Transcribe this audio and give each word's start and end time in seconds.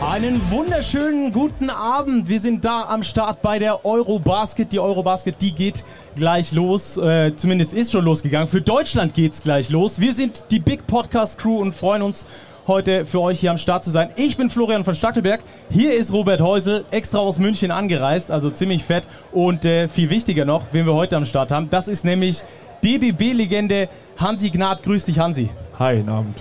Einen 0.00 0.50
wunderschönen 0.50 1.32
guten 1.32 1.70
Abend. 1.70 2.28
Wir 2.28 2.40
sind 2.40 2.64
da 2.64 2.84
am 2.88 3.02
Start 3.02 3.42
bei 3.42 3.58
der 3.58 3.84
Eurobasket. 3.84 4.72
Die 4.72 4.80
Eurobasket, 4.80 5.40
die 5.40 5.52
geht 5.52 5.84
gleich 6.16 6.52
los. 6.52 6.96
Äh, 6.96 7.36
zumindest 7.36 7.74
ist 7.74 7.92
schon 7.92 8.04
losgegangen. 8.04 8.48
Für 8.48 8.60
Deutschland 8.60 9.14
geht's 9.14 9.42
gleich 9.42 9.70
los. 9.70 10.00
Wir 10.00 10.12
sind 10.12 10.46
die 10.50 10.60
Big 10.60 10.86
Podcast 10.86 11.38
Crew 11.38 11.58
und 11.58 11.74
freuen 11.74 12.02
uns 12.02 12.26
heute 12.68 13.06
für 13.06 13.20
euch 13.20 13.40
hier 13.40 13.50
am 13.50 13.58
Start 13.58 13.82
zu 13.82 13.90
sein. 13.90 14.10
Ich 14.16 14.36
bin 14.36 14.50
Florian 14.50 14.84
von 14.84 14.94
Stackelberg. 14.94 15.40
Hier 15.70 15.94
ist 15.94 16.12
Robert 16.12 16.40
Häusel, 16.40 16.84
extra 16.90 17.18
aus 17.18 17.38
München 17.38 17.70
angereist, 17.70 18.30
also 18.30 18.50
ziemlich 18.50 18.84
fett. 18.84 19.04
Und 19.32 19.64
äh, 19.64 19.88
viel 19.88 20.10
wichtiger 20.10 20.44
noch, 20.44 20.66
wen 20.72 20.86
wir 20.86 20.94
heute 20.94 21.16
am 21.16 21.24
Start 21.24 21.50
haben, 21.50 21.70
das 21.70 21.88
ist 21.88 22.04
nämlich 22.04 22.44
DBB-Legende 22.84 23.88
Hansi 24.18 24.50
Gnad. 24.50 24.82
Grüß 24.82 25.06
dich, 25.06 25.18
Hansi. 25.18 25.48
Hi, 25.78 25.96
guten 25.96 26.08
Abend. 26.10 26.36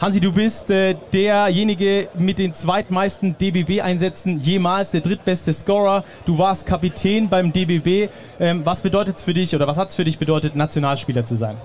Hansi, 0.00 0.20
du 0.20 0.32
bist 0.32 0.70
äh, 0.70 0.94
derjenige 1.12 2.08
mit 2.16 2.38
den 2.38 2.54
zweitmeisten 2.54 3.36
DBB-Einsätzen 3.36 4.38
jemals, 4.40 4.92
der 4.92 5.00
drittbeste 5.00 5.52
Scorer. 5.52 6.04
Du 6.24 6.38
warst 6.38 6.66
Kapitän 6.66 7.28
beim 7.28 7.52
DBB. 7.52 8.08
Ähm, 8.38 8.64
was 8.64 8.80
bedeutet 8.80 9.16
es 9.16 9.22
für 9.22 9.34
dich 9.34 9.56
oder 9.56 9.66
was 9.66 9.76
hat 9.76 9.88
es 9.88 9.96
für 9.96 10.04
dich 10.04 10.18
bedeutet, 10.18 10.54
Nationalspieler 10.54 11.24
zu 11.24 11.36
sein? 11.36 11.56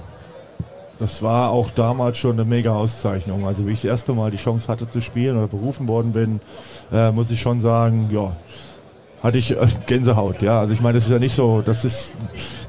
Das 0.99 1.23
war 1.23 1.49
auch 1.49 1.71
damals 1.71 2.17
schon 2.17 2.33
eine 2.33 2.45
mega 2.45 2.73
Auszeichnung. 2.73 3.47
Also 3.47 3.67
wie 3.67 3.71
ich 3.71 3.81
das 3.81 3.89
erste 3.89 4.13
Mal 4.13 4.31
die 4.31 4.37
Chance 4.37 4.67
hatte 4.67 4.89
zu 4.89 5.01
spielen 5.01 5.37
oder 5.37 5.47
berufen 5.47 5.87
worden 5.87 6.13
bin, 6.13 6.39
äh, 6.91 7.11
muss 7.11 7.31
ich 7.31 7.41
schon 7.41 7.61
sagen, 7.61 8.09
ja, 8.11 8.35
hatte 9.21 9.37
ich 9.37 9.51
äh, 9.51 9.67
Gänsehaut. 9.87 10.41
Ja, 10.41 10.59
also 10.59 10.73
ich 10.73 10.81
meine, 10.81 10.95
das 10.95 11.05
ist 11.05 11.11
ja 11.11 11.19
nicht 11.19 11.33
so, 11.33 11.61
das 11.61 11.83
ist, 11.83 12.11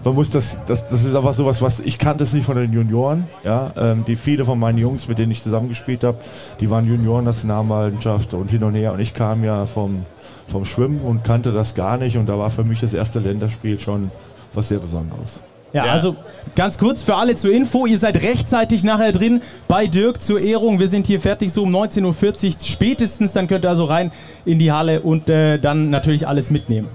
man 0.05 0.15
muss 0.15 0.31
das, 0.31 0.59
das, 0.67 0.89
das 0.89 1.05
ist 1.05 1.15
einfach 1.15 1.35
sowas, 1.35 1.61
was 1.63 1.81
ich 1.81 1.99
kannte 1.99 2.25
es 2.25 2.33
nicht 2.33 2.47
von 2.47 2.57
den 2.57 2.73
Junioren. 2.73 3.27
Ja, 3.45 3.73
ähm, 3.77 4.05
die 4.07 4.17
viele 4.17 4.45
von 4.45 4.59
meinen 4.59 4.79
Jungs, 4.79 5.07
mit 5.07 5.19
denen 5.19 5.33
ich 5.33 5.43
zusammengespielt 5.43 6.03
habe, 6.05 6.19
die 6.61 6.71
waren 6.71 6.87
Junioren-Nationalmannschaft 6.87 8.35
und 8.35 8.51
hin 8.51 8.65
und 8.65 8.75
her. 8.75 8.93
Und 8.93 9.01
ich 9.01 9.15
kam 9.15 9.45
ja 9.45 9.67
vom 9.67 10.07
vom 10.47 10.65
Schwimmen 10.65 11.01
und 11.01 11.25
kannte 11.25 11.53
das 11.53 11.75
gar 11.75 11.97
nicht. 11.97 12.17
Und 12.17 12.27
da 12.27 12.39
war 12.39 12.51
für 12.51 12.65
mich 12.65 12.81
das 12.81 12.93
erste 12.93 13.19
Länderspiel 13.19 13.81
schon 13.81 14.11
was 14.53 14.69
sehr 14.69 14.79
Besonderes. 14.79 15.41
Ja, 15.75 15.83
also 15.87 16.15
ganz 16.55 16.79
kurz 16.79 17.03
für 17.03 17.17
alle 17.17 17.35
zur 17.35 17.51
Info, 17.51 17.85
ihr 17.85 17.99
seid 17.99 18.23
rechtzeitig 18.23 18.85
nachher 18.85 19.11
drin 19.11 19.43
bei 19.67 19.89
Dirk 19.89 20.23
zur 20.23 20.41
Ehrung. 20.41 20.79
Wir 20.79 20.87
sind 20.87 21.09
hier 21.09 21.19
fertig 21.19 21.53
so 21.53 21.65
um 21.65 21.75
19.40 21.75 22.47
Uhr 22.47 22.53
spätestens, 22.65 23.33
dann 23.33 23.49
könnt 23.49 23.65
ihr 23.65 23.71
also 23.71 23.85
rein 23.85 24.13
in 24.45 24.61
die 24.61 24.71
Halle 24.71 25.01
und 25.01 25.29
äh, 25.29 25.59
dann 25.59 25.91
natürlich 25.91 26.29
alles 26.29 26.53
mitnehmen. 26.53 26.89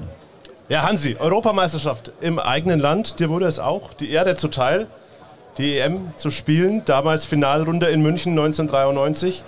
Ja, 0.70 0.84
Hansi, 0.84 1.18
Europameisterschaft 1.20 2.14
im 2.22 2.40
eigenen 2.40 2.80
Land, 2.80 3.20
dir 3.20 3.30
wurde 3.30 3.48
es 3.48 3.60
auch 3.60 3.94
die 3.94 4.12
Ehre 4.12 4.36
zuteil, 4.36 4.88
die 5.58 5.78
EM 5.78 6.12
zu 6.16 6.30
spielen, 6.30 6.84
damals 6.86 7.26
Finalrunde 7.26 7.88
in 7.88 8.02
München 8.02 8.32
1993. 8.32 9.44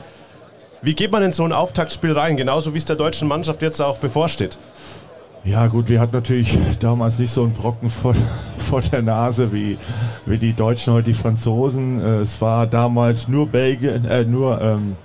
Wie 0.81 0.93
geht 0.93 1.13
man 1.13 1.23
in 1.23 1.31
so 1.31 1.45
ein 1.45 1.53
Auftaktspiel 1.53 2.11
rein, 2.11 2.35
genauso 2.35 2.73
wie 2.73 2.79
es 2.79 2.85
der 2.85 2.97
deutschen 2.97 3.29
Mannschaft 3.29 3.61
jetzt 3.61 3.79
auch 3.79 3.97
bevorsteht? 3.99 4.57
Ja 5.43 5.65
gut, 5.65 5.89
wir 5.89 5.99
hatten 5.99 6.13
natürlich 6.13 6.55
damals 6.79 7.17
nicht 7.17 7.31
so 7.31 7.43
einen 7.43 7.53
Brocken 7.53 7.89
vor, 7.89 8.13
vor 8.59 8.81
der 8.81 9.01
Nase 9.01 9.51
wie, 9.51 9.77
wie 10.27 10.37
die 10.37 10.53
Deutschen 10.53 10.93
heute 10.93 11.07
die 11.07 11.13
Franzosen. 11.15 11.99
Äh, 11.99 12.19
Es 12.19 12.39
war 12.41 12.67
damals 12.67 13.27
nur 13.27 13.47
Belgien, 13.47 14.05
äh, 14.05 14.23
nur, 14.23 14.61
ähm, 14.61 14.97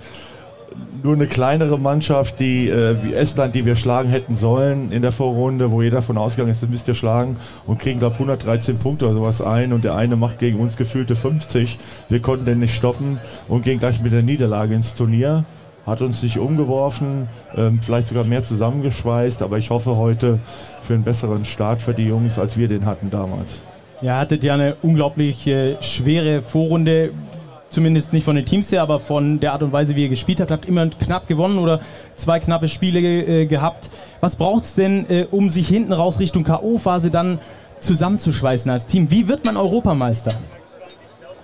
nur 1.01 1.15
eine 1.15 1.25
kleinere 1.25 1.79
Mannschaft, 1.79 2.39
die 2.39 2.69
äh, 2.69 3.03
wie 3.03 3.15
Estland, 3.15 3.55
die 3.55 3.65
wir 3.65 3.75
schlagen 3.75 4.09
hätten 4.09 4.37
sollen 4.37 4.91
in 4.91 5.01
der 5.01 5.11
Vorrunde, 5.11 5.71
wo 5.71 5.81
jeder 5.81 6.03
von 6.03 6.19
ausgegangen 6.19 6.51
ist, 6.51 6.61
das 6.61 6.69
müsst 6.69 6.87
ihr 6.87 6.93
schlagen 6.93 7.37
und 7.65 7.79
kriegen 7.79 7.97
glaube 7.97 8.13
113 8.13 8.77
Punkte 8.77 9.05
oder 9.05 9.15
sowas 9.15 9.41
ein 9.41 9.73
und 9.73 9.83
der 9.83 9.95
eine 9.95 10.17
macht 10.17 10.37
gegen 10.37 10.59
uns 10.59 10.77
gefühlte 10.77 11.15
50. 11.15 11.79
Wir 12.09 12.19
konnten 12.19 12.45
den 12.45 12.59
nicht 12.59 12.75
stoppen 12.75 13.19
und 13.47 13.63
gehen 13.63 13.79
gleich 13.79 14.01
mit 14.01 14.13
der 14.13 14.21
Niederlage 14.21 14.75
ins 14.75 14.93
Turnier 14.93 15.45
hat 15.87 16.01
uns 16.01 16.21
nicht 16.21 16.37
umgeworfen, 16.37 17.29
ähm, 17.55 17.79
vielleicht 17.81 18.09
sogar 18.09 18.25
mehr 18.25 18.43
zusammengeschweißt, 18.43 19.41
aber 19.41 19.57
ich 19.57 19.69
hoffe 19.69 19.95
heute 19.95 20.39
für 20.81 20.93
einen 20.93 21.03
besseren 21.03 21.45
Start 21.45 21.81
für 21.81 21.93
die 21.93 22.05
Jungs, 22.05 22.37
als 22.37 22.57
wir 22.57 22.67
den 22.67 22.85
hatten 22.85 23.09
damals. 23.09 23.63
Ihr 24.01 24.15
hattet 24.15 24.43
ja 24.43 24.53
eine 24.53 24.75
unglaublich 24.83 25.47
äh, 25.47 25.81
schwere 25.81 26.41
Vorrunde, 26.41 27.11
zumindest 27.69 28.13
nicht 28.13 28.25
von 28.25 28.35
den 28.35 28.45
Teams 28.45 28.71
her, 28.71 28.81
aber 28.81 28.99
von 28.99 29.39
der 29.39 29.53
Art 29.53 29.63
und 29.63 29.71
Weise, 29.71 29.95
wie 29.95 30.03
ihr 30.03 30.09
gespielt 30.09 30.41
habt. 30.41 30.51
Habt 30.51 30.65
immer 30.65 30.87
knapp 30.87 31.25
gewonnen 31.25 31.57
oder 31.57 31.79
zwei 32.15 32.39
knappe 32.39 32.67
Spiele 32.67 32.99
äh, 32.99 33.45
gehabt. 33.45 33.89
Was 34.19 34.35
braucht 34.35 34.65
es 34.65 34.73
denn, 34.75 35.09
äh, 35.09 35.25
um 35.31 35.49
sich 35.49 35.67
hinten 35.67 35.93
raus 35.93 36.19
Richtung 36.19 36.43
K.O.-Phase 36.43 37.09
dann 37.09 37.39
zusammenzuschweißen 37.79 38.69
als 38.69 38.85
Team? 38.87 39.09
Wie 39.09 39.27
wird 39.27 39.45
man 39.45 39.57
Europameister? 39.57 40.33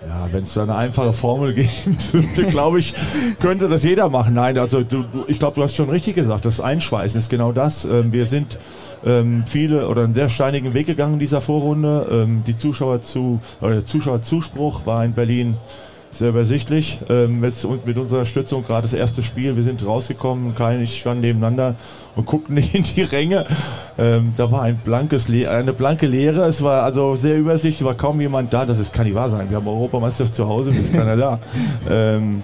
Ja, 0.08 0.28
wenn 0.32 0.44
es 0.44 0.54
da 0.54 0.64
eine 0.64 0.76
einfache 0.76 1.14
Formel 1.14 1.54
geben 1.56 1.98
würde, 2.12 2.50
glaube 2.50 2.80
ich, 2.80 2.94
könnte 3.40 3.70
das 3.70 3.84
jeder 3.84 4.10
machen. 4.10 4.34
Nein, 4.34 4.58
also 4.58 4.84
du, 4.84 5.06
ich 5.28 5.40
glaube, 5.40 5.56
du 5.56 5.64
hast 5.64 5.76
schon 5.76 5.90
richtig 5.90 6.16
gesagt. 6.16 6.46
Das 6.46 6.60
Einschweißen 6.60 7.20
ist 7.20 7.30
genau 7.30 7.52
das. 7.52 7.86
Ähm, 7.86 8.12
wir 8.12 8.26
sind 8.26 8.58
ähm, 9.06 9.44
viele 9.48 9.88
oder 9.88 10.04
einen 10.04 10.14
sehr 10.14 10.30
steinigen 10.30 10.74
Weg 10.74 10.88
gegangen 10.88 11.14
in 11.14 11.20
dieser 11.20 11.42
Vorrunde. 11.42 12.08
Ähm, 12.12 12.44
die 12.46 12.58
Zuschauer 12.58 13.02
zu, 13.02 13.40
oder 13.62 13.76
der 13.76 13.86
Zuschauerzuspruch 13.86 14.86
war 14.86 15.06
in 15.06 15.14
Berlin 15.14 15.56
sehr 16.16 16.30
übersichtlich. 16.30 17.00
Ähm, 17.10 17.40
mit, 17.40 17.64
und 17.66 17.86
mit 17.86 17.98
unserer 17.98 18.26
Stützung 18.26 18.66
gerade 18.66 18.84
das 18.84 18.94
erste 18.94 19.24
Spiel. 19.24 19.56
Wir 19.56 19.64
sind 19.64 19.86
rausgekommen, 19.86 20.56
kein, 20.56 20.82
ich 20.82 21.00
stand 21.00 21.22
nebeneinander 21.22 21.76
und 22.16 22.26
guckten 22.26 22.58
in 22.58 22.84
die 22.84 23.02
Ränge. 23.02 23.46
Ähm, 23.98 24.34
da 24.38 24.52
war 24.52 24.64
ein 24.64 24.78
blankes 24.78 25.28
Le 25.28 25.50
eine 25.50 25.74
blanke 25.74 26.08
Leere. 26.08 26.46
Es 26.46 26.62
war 26.62 26.84
also 26.84 27.16
sehr 27.16 27.38
übersichtlich, 27.38 27.86
war 27.86 27.96
kaum 27.96 28.22
jemand 28.22 28.54
da. 28.54 28.66
Das 28.66 28.80
ist, 28.80 28.94
kann 28.94 29.06
nicht 29.06 29.16
wahr 29.16 29.30
sein. 29.30 29.50
Wir 29.50 29.58
haben 29.58 29.68
Europameisterschaft 29.68 30.36
zu 30.36 30.48
Hause 30.48 30.72
und 30.72 30.80
ist 30.80 30.94
keiner 30.94 31.18
da. 31.18 31.40
Ähm, 31.90 32.44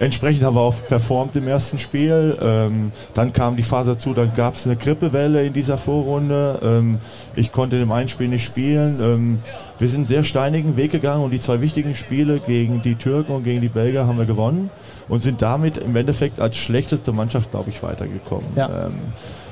Entsprechend 0.00 0.42
haben 0.44 0.56
wir 0.56 0.62
auch 0.62 0.74
performt 0.88 1.36
im 1.36 1.46
ersten 1.46 1.78
Spiel. 1.78 2.36
Ähm, 2.40 2.90
dann 3.12 3.34
kam 3.34 3.56
die 3.56 3.62
Phase 3.62 3.90
dazu, 3.90 4.14
dann 4.14 4.34
gab 4.34 4.54
es 4.54 4.66
eine 4.66 4.76
Grippewelle 4.76 5.44
in 5.44 5.52
dieser 5.52 5.76
Vorrunde. 5.76 6.58
Ähm, 6.62 6.98
ich 7.36 7.52
konnte 7.52 7.78
dem 7.78 7.92
einen 7.92 8.08
Spiel 8.08 8.28
nicht 8.28 8.46
spielen. 8.46 8.98
Ähm, 9.02 9.38
wir 9.78 9.88
sind 9.88 9.98
einen 9.98 10.06
sehr 10.06 10.24
steinigen 10.24 10.78
Weg 10.78 10.92
gegangen 10.92 11.22
und 11.22 11.32
die 11.32 11.38
zwei 11.38 11.60
wichtigen 11.60 11.94
Spiele 11.94 12.40
gegen 12.40 12.80
die 12.80 12.94
Türken 12.94 13.32
und 13.32 13.44
gegen 13.44 13.60
die 13.60 13.68
Belgier 13.68 14.06
haben 14.06 14.16
wir 14.16 14.24
gewonnen 14.24 14.70
und 15.10 15.22
sind 15.22 15.42
damit 15.42 15.76
im 15.76 15.94
Endeffekt 15.94 16.40
als 16.40 16.56
schlechteste 16.56 17.12
Mannschaft, 17.12 17.50
glaube 17.50 17.68
ich, 17.68 17.82
weitergekommen. 17.82 18.46
Ja. 18.56 18.86
Ähm, 18.86 18.94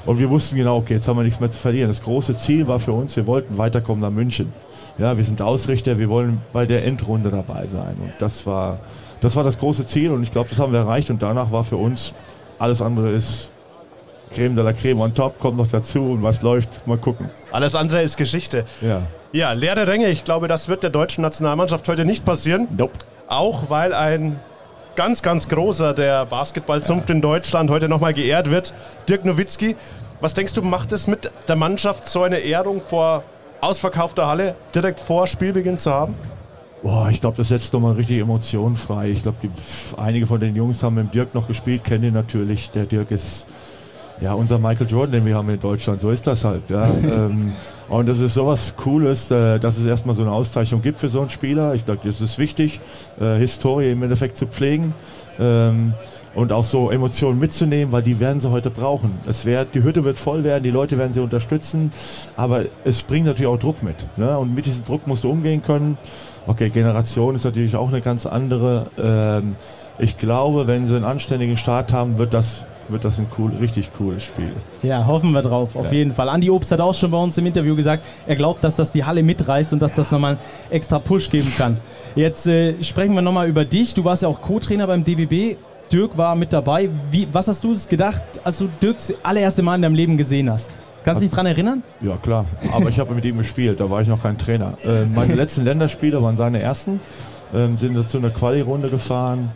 und 0.07 0.19
wir 0.19 0.31
wussten 0.31 0.57
genau, 0.57 0.79
okay, 0.79 0.95
jetzt 0.95 1.09
haben 1.09 1.19
wir 1.19 1.25
nichts 1.25 1.41
mehr 1.41 1.51
zu 1.51 1.59
verlieren. 1.59 1.89
Das 1.89 2.03
große 2.03 2.39
Ziel 2.39 2.67
war 2.67 2.81
für 2.81 2.93
uns, 2.93 3.15
wir 3.17 3.27
wollten 3.27 3.59
weiterkommen 3.59 4.01
nach 4.01 4.11
München. 4.11 4.51
Ja, 4.97 5.17
wir 5.19 5.25
sind 5.25 5.43
Ausrichter, 5.43 5.99
wir 5.99 6.09
wollen 6.09 6.41
bei 6.55 6.65
der 6.65 6.87
Endrunde 6.87 7.29
dabei 7.31 7.67
sein. 7.67 7.97
Und 8.01 8.13
das 8.19 8.47
war 8.47 8.81
das, 9.21 9.37
war 9.37 9.45
das 9.45 9.59
große 9.59 9.87
Ziel 9.87 10.11
und 10.13 10.23
ich 10.23 10.33
glaube, 10.33 10.49
das 10.49 10.59
haben 10.59 10.73
wir 10.73 10.81
erreicht. 10.81 11.11
Und 11.11 11.23
danach 11.23 11.51
war 11.53 11.65
für 11.65 11.77
uns 11.77 12.13
alles 12.59 12.83
andere 12.83 13.11
ist 13.11 13.51
Creme 14.35 14.55
de 14.55 14.65
la 14.65 14.73
Creme 14.73 15.01
on 15.01 15.15
top, 15.15 15.39
kommt 15.39 15.57
noch 15.57 15.69
dazu 15.69 16.13
und 16.13 16.23
was 16.23 16.43
läuft, 16.43 16.87
mal 16.87 16.99
gucken. 16.99 17.31
Alles 17.53 17.75
andere 17.75 18.03
ist 18.03 18.17
Geschichte. 18.17 18.65
Ja. 18.81 19.03
Ja, 19.33 19.53
leere 19.53 19.87
Ränge, 19.87 20.09
ich 20.09 20.25
glaube, 20.25 20.49
das 20.49 20.69
wird 20.69 20.83
der 20.83 20.91
deutschen 20.91 21.23
Nationalmannschaft 21.23 21.87
heute 21.89 22.05
nicht 22.05 22.25
passieren. 22.25 22.67
Nope. 22.77 22.95
Auch 23.27 23.69
weil 23.69 23.93
ein 23.93 24.41
ganz, 24.97 25.23
ganz 25.23 25.49
großer 25.49 25.95
der 25.95 26.27
Basketballzunft 26.27 27.11
in 27.11 27.21
Deutschland 27.21 27.71
heute 27.71 27.89
nochmal 27.89 28.15
geehrt 28.15 28.51
wird, 28.51 28.75
Dirk 29.09 29.25
Nowitzki. 29.25 29.77
Was 30.21 30.35
denkst 30.35 30.55
du, 30.55 30.63
macht 30.63 30.93
es 30.93 31.07
mit 31.07 31.31
der 31.47 31.57
Mannschaft 31.57 32.09
so 32.09 32.23
eine 32.23 32.39
Ehrung 32.39 32.81
vor 32.81 33.23
ausverkaufter 33.61 34.27
Halle 34.27 34.57
direkt 34.75 34.99
vor 34.99 35.27
Spielbeginn 35.27 35.79
zu 35.79 35.93
haben? 35.93 36.17
Boah, 36.83 37.09
ich 37.11 37.21
glaube, 37.21 37.37
das 37.37 37.49
setzt 37.49 37.73
nochmal 37.73 37.95
richtig 37.95 38.21
Emotionen 38.21 38.77
frei. 38.77 39.11
Ich 39.11 39.23
glaube, 39.23 39.39
einige 39.97 40.27
von 40.27 40.41
den 40.41 40.55
Jungs 40.55 40.83
haben 40.83 40.95
mit 40.95 41.13
Dirk 41.15 41.35
noch 41.35 41.49
gespielt, 41.49 41.83
kennen 41.85 42.05
ihn 42.05 42.15
natürlich. 42.15 42.71
Der 42.71 42.87
Dirk 42.87 43.11
ist 43.11 43.47
ja 44.21 44.33
unser 44.33 44.59
Michael 44.59 44.87
Jordan, 44.89 45.13
den 45.13 45.27
wir 45.27 45.35
haben 45.35 45.49
in 45.51 45.61
Deutschland. 45.61 46.01
So 46.01 46.11
ist 46.11 46.27
das 46.27 46.45
halt. 46.45 46.71
Ja. 46.71 46.87
ähm, 47.03 47.53
und 47.89 48.09
das 48.09 48.21
ist 48.21 48.35
sowas 48.35 48.75
Cooles, 48.77 49.31
äh, 49.31 49.59
dass 49.59 49.77
es 49.79 49.87
erstmal 49.87 50.15
so 50.15 50.23
eine 50.23 50.31
Auszeichnung 50.31 50.83
gibt 50.83 50.99
für 50.99 51.09
so 51.09 51.21
einen 51.21 51.31
Spieler. 51.31 51.75
Ich 51.75 51.85
glaube, 51.85 52.01
das 52.05 52.21
ist 52.21 52.39
wichtig, 52.39 52.81
äh, 53.21 53.37
Historie 53.39 53.91
im 53.91 54.03
Endeffekt 54.03 54.37
zu 54.37 54.47
pflegen. 54.47 54.95
Ähm, 55.41 55.95
und 56.35 56.53
auch 56.53 56.63
so 56.63 56.91
Emotionen 56.91 57.41
mitzunehmen, 57.41 57.91
weil 57.91 58.03
die 58.03 58.21
werden 58.21 58.41
sie 58.41 58.51
heute 58.51 58.71
brauchen. 58.71 59.19
Es 59.27 59.45
wird, 59.45 59.75
die 59.75 59.83
Hütte 59.83 60.05
wird 60.05 60.19
voll 60.19 60.45
werden, 60.45 60.63
die 60.63 60.71
Leute 60.71 60.97
werden 60.97 61.13
sie 61.13 61.21
unterstützen, 61.21 61.91
aber 62.37 62.67
es 62.85 63.03
bringt 63.03 63.27
natürlich 63.27 63.49
auch 63.49 63.59
Druck 63.59 63.83
mit. 63.83 63.97
Ne? 64.17 64.39
Und 64.39 64.55
mit 64.55 64.67
diesem 64.67 64.85
Druck 64.85 65.07
musst 65.07 65.25
du 65.25 65.31
umgehen 65.31 65.63
können. 65.65 65.99
Okay, 66.49 66.71
Generation 66.71 67.35
ist 67.37 67.45
natürlich 67.45 67.77
auch 67.77 67.89
eine 67.89 68.01
ganz 68.01 68.27
andere. 68.27 68.87
Ähm, 69.01 69.55
ich 69.99 70.17
glaube, 70.19 70.67
wenn 70.67 70.87
sie 70.89 70.97
einen 70.97 71.05
anständigen 71.05 71.57
Start 71.57 71.93
haben, 71.93 72.19
wird 72.19 72.33
das, 72.33 72.65
wird 72.89 73.05
das 73.05 73.19
ein 73.19 73.27
cool, 73.39 73.53
richtig 73.61 73.91
cooles 73.99 74.25
Spiel. 74.25 74.53
Ja, 74.83 75.07
hoffen 75.07 75.33
wir 75.33 75.43
drauf, 75.43 75.77
auf 75.77 75.87
Ja. 75.87 75.93
jeden 75.99 76.13
Fall. 76.13 76.29
Andi 76.29 76.51
Obst 76.51 76.73
hat 76.73 76.81
auch 76.81 76.95
schon 76.95 77.11
bei 77.11 77.19
uns 77.19 77.37
im 77.37 77.45
Interview 77.47 77.77
gesagt, 77.77 78.03
er 78.27 78.35
glaubt, 78.35 78.65
dass 78.65 78.77
das 78.77 78.91
die 78.93 79.05
Halle 79.05 79.23
mitreißt 79.23 79.73
und 79.75 79.83
dass 79.83 79.93
das 79.93 80.11
nochmal 80.11 80.33
einen 80.33 80.41
extra 80.71 80.99
Push 80.99 81.31
geben 81.31 81.53
kann. 81.57 81.77
Jetzt 82.15 82.47
äh, 82.47 82.83
sprechen 82.83 83.15
wir 83.15 83.23
nochmal 83.23 83.47
über 83.49 83.65
dich. 83.65 83.93
Du 83.93 84.05
warst 84.05 84.23
ja 84.23 84.29
auch 84.29 84.41
Co-Trainer 84.41 84.87
beim 84.87 85.05
DBB. 85.05 85.57
Dirk 85.93 86.17
war 86.17 86.35
mit 86.35 86.53
dabei. 86.53 86.89
Wie, 87.11 87.29
was 87.33 87.49
hast 87.49 87.63
du 87.65 87.75
gedacht, 87.89 88.23
als 88.45 88.59
du 88.59 88.69
Dirks 88.83 89.13
allererste 89.23 89.63
Mal 89.63 89.77
in 89.77 89.83
deinem 89.83 89.95
Leben 89.95 90.17
gesehen 90.17 90.51
hast? 90.51 90.71
Kannst 91.05 91.23
du 91.23 91.27
dich 91.27 91.35
dran 91.35 91.47
erinnern? 91.47 91.83
Ja, 92.01 92.17
klar. 92.17 92.45
Aber 92.73 92.89
ich 92.89 92.99
habe 92.99 93.15
mit 93.15 93.25
ihm 93.25 93.39
gespielt, 93.39 93.81
da 93.81 93.89
war 93.89 94.03
ich 94.03 94.09
noch 94.09 94.23
kein 94.23 94.37
Trainer. 94.37 94.77
Äh, 94.85 95.07
meine 95.07 95.35
letzten 95.35 95.65
Länderspiele 95.65 96.23
waren 96.23 96.37
seine 96.37 96.61
ersten. 96.61 97.01
Ähm, 97.55 97.79
sind 97.79 97.97
dazu 97.97 98.19
eine 98.19 98.31
Quali-Runde 98.31 98.91
gefahren. 98.91 99.51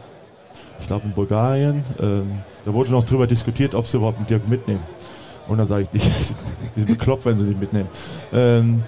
Ich 0.81 0.87
glaube 0.87 1.07
in 1.07 1.13
Bulgarien. 1.13 1.85
Ähm, 2.01 2.41
da 2.65 2.73
wurde 2.73 2.91
noch 2.91 3.05
drüber 3.05 3.27
diskutiert, 3.27 3.75
ob 3.75 3.87
sie 3.87 3.99
überhaupt 3.99 4.19
einen 4.19 4.27
Dirk 4.29 4.49
mitnehmen. 4.49 4.83
Und 5.49 5.59
dann 5.59 5.67
sage 5.67 5.83
ich, 5.83 5.89
die, 5.91 5.99
die 6.77 6.81
sind 6.81 6.87
bekloppt, 6.87 7.27
wenn 7.27 7.39
sie 7.39 7.45
nicht 7.45 7.61
mitnehmen. 7.61 7.89
Ähm, 8.33 8.83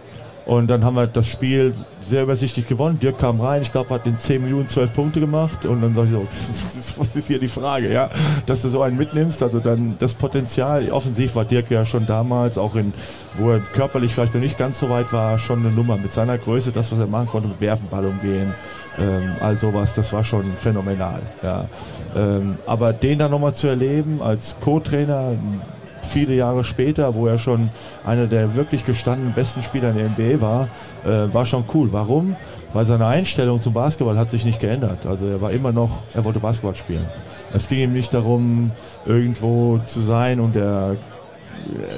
und 0.46 0.68
dann 0.68 0.84
haben 0.84 0.94
wir 0.94 1.06
das 1.06 1.26
Spiel 1.26 1.74
sehr 2.02 2.24
übersichtlich 2.24 2.68
gewonnen. 2.68 2.98
Dirk 3.00 3.18
kam 3.18 3.40
rein, 3.40 3.62
ich 3.62 3.72
glaube, 3.72 3.88
hat 3.94 4.04
in 4.04 4.18
10 4.18 4.44
Minuten 4.44 4.68
12 4.68 4.92
Punkte 4.92 5.20
gemacht. 5.20 5.64
Und 5.64 5.80
dann 5.80 5.94
sage 5.94 6.08
ich 6.08 6.12
so, 6.12 6.98
was 7.00 7.16
ist 7.16 7.28
hier 7.28 7.38
die 7.38 7.48
Frage, 7.48 7.90
ja? 7.90 8.10
Dass 8.44 8.60
du 8.60 8.68
so 8.68 8.82
einen 8.82 8.98
mitnimmst. 8.98 9.42
Also 9.42 9.58
dann 9.58 9.96
das 9.98 10.12
Potenzial, 10.12 10.90
offensiv 10.90 11.34
war 11.34 11.46
Dirk 11.46 11.70
ja 11.70 11.86
schon 11.86 12.04
damals, 12.06 12.58
auch 12.58 12.76
in, 12.76 12.92
wo 13.38 13.52
er 13.52 13.60
körperlich 13.60 14.12
vielleicht 14.12 14.34
noch 14.34 14.40
nicht 14.42 14.58
ganz 14.58 14.80
so 14.80 14.90
weit 14.90 15.14
war, 15.14 15.38
schon 15.38 15.60
eine 15.60 15.70
Nummer. 15.70 15.96
Mit 15.96 16.12
seiner 16.12 16.36
Größe, 16.36 16.72
das, 16.72 16.92
was 16.92 16.98
er 16.98 17.06
machen 17.06 17.28
konnte, 17.28 17.48
mit 17.48 17.60
Werfen, 17.62 17.88
Ball 17.88 18.04
umgehen, 18.04 18.52
ähm, 18.98 19.36
all 19.40 19.58
sowas, 19.58 19.94
das 19.94 20.12
war 20.12 20.24
schon 20.24 20.52
phänomenal, 20.58 21.22
ja. 21.42 21.66
Ähm, 22.14 22.58
aber 22.66 22.92
den 22.92 23.18
dann 23.18 23.30
nochmal 23.30 23.54
zu 23.54 23.66
erleben 23.66 24.22
als 24.22 24.56
Co-Trainer, 24.60 25.32
viele 26.04 26.34
Jahre 26.34 26.64
später, 26.64 27.14
wo 27.14 27.26
er 27.26 27.38
schon 27.38 27.70
einer 28.04 28.26
der 28.26 28.54
wirklich 28.54 28.84
gestandenen 28.84 29.34
besten 29.34 29.62
Spieler 29.62 29.90
in 29.90 29.96
der 29.96 30.08
NBA 30.10 30.40
war, 30.40 30.68
äh, 31.04 31.32
war 31.32 31.46
schon 31.46 31.64
cool. 31.74 31.88
Warum? 31.92 32.36
Weil 32.72 32.84
seine 32.84 33.06
Einstellung 33.06 33.60
zum 33.60 33.72
Basketball 33.72 34.18
hat 34.18 34.30
sich 34.30 34.44
nicht 34.44 34.60
geändert. 34.60 35.06
Also 35.06 35.26
er 35.26 35.40
war 35.40 35.50
immer 35.50 35.72
noch, 35.72 36.02
er 36.12 36.24
wollte 36.24 36.40
Basketball 36.40 36.74
spielen. 36.74 37.06
Es 37.52 37.68
ging 37.68 37.78
ihm 37.78 37.92
nicht 37.92 38.12
darum, 38.12 38.72
irgendwo 39.06 39.78
zu 39.78 40.00
sein 40.00 40.40
und 40.40 40.54
der, 40.54 40.96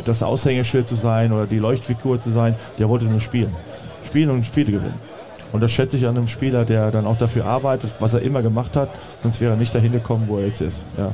das 0.05 0.23
Aushängeschild 0.23 0.89
zu 0.89 0.95
sein 0.95 1.33
oder 1.33 1.47
die 1.47 1.59
Leuchtfigur 1.59 2.21
zu 2.21 2.31
sein. 2.31 2.55
Der 2.79 2.89
wollte 2.89 3.07
nur 3.07 3.21
spielen. 3.21 3.55
Spielen 4.07 4.31
und 4.31 4.47
Spiele 4.47 4.73
gewinnen. 4.73 5.01
Und 5.53 5.63
das 5.63 5.73
schätze 5.73 5.97
ich 5.97 6.07
an 6.07 6.17
einem 6.17 6.29
Spieler, 6.29 6.65
der 6.65 6.91
dann 6.91 7.07
auch 7.07 7.17
dafür 7.17 7.47
arbeitet, 7.47 7.91
was 8.01 8.15
er 8.15 8.21
immer 8.21 8.43
gemacht 8.43 8.77
hat, 8.77 8.91
sonst 9.23 9.41
wäre 9.41 9.53
er 9.53 9.57
nicht 9.57 9.75
dahin 9.75 9.93
gekommen, 9.93 10.25
wo 10.29 10.39
er 10.39 10.47
jetzt 10.47 10.61
ist. 10.61 10.87
Ja. 10.99 11.13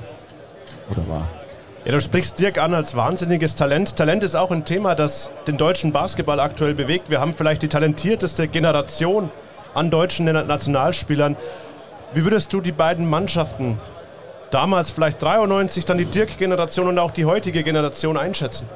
Oder 0.91 1.09
war. 1.09 1.42
Ja, 1.85 1.91
du 1.91 2.01
sprichst 2.01 2.39
Dirk 2.39 2.59
an 2.59 2.75
als 2.75 2.95
wahnsinniges 2.95 3.57
Talent. 3.57 3.97
Talent 3.97 4.23
ist 4.23 4.37
auch 4.37 4.53
ein 4.53 4.65
Thema, 4.65 4.95
das 4.95 5.33
den 5.49 5.57
deutschen 5.57 5.91
Basketball 5.91 6.39
aktuell 6.39 6.75
bewegt. 6.75 7.11
Wir 7.11 7.19
haben 7.19 7.35
vielleicht 7.35 7.61
die 7.63 7.69
talentierteste 7.69 8.47
Generation 8.47 9.31
an 9.75 9.91
deutschen 9.91 10.27
Nationalspielern. 10.27 11.37
Wie 12.15 12.23
würdest 12.23 12.53
du 12.53 12.61
die 12.61 12.71
beiden 12.71 13.11
Mannschaften, 13.11 13.81
damals 14.53 14.93
vielleicht 14.93 15.21
93, 15.21 15.85
dann 15.85 15.99
die 15.99 16.05
Dirk-Generation 16.05 16.87
und 16.87 17.01
auch 17.01 17.11
die 17.11 17.25
heutige 17.25 17.65
Generation 17.65 18.17
einschätzen? 18.17 18.69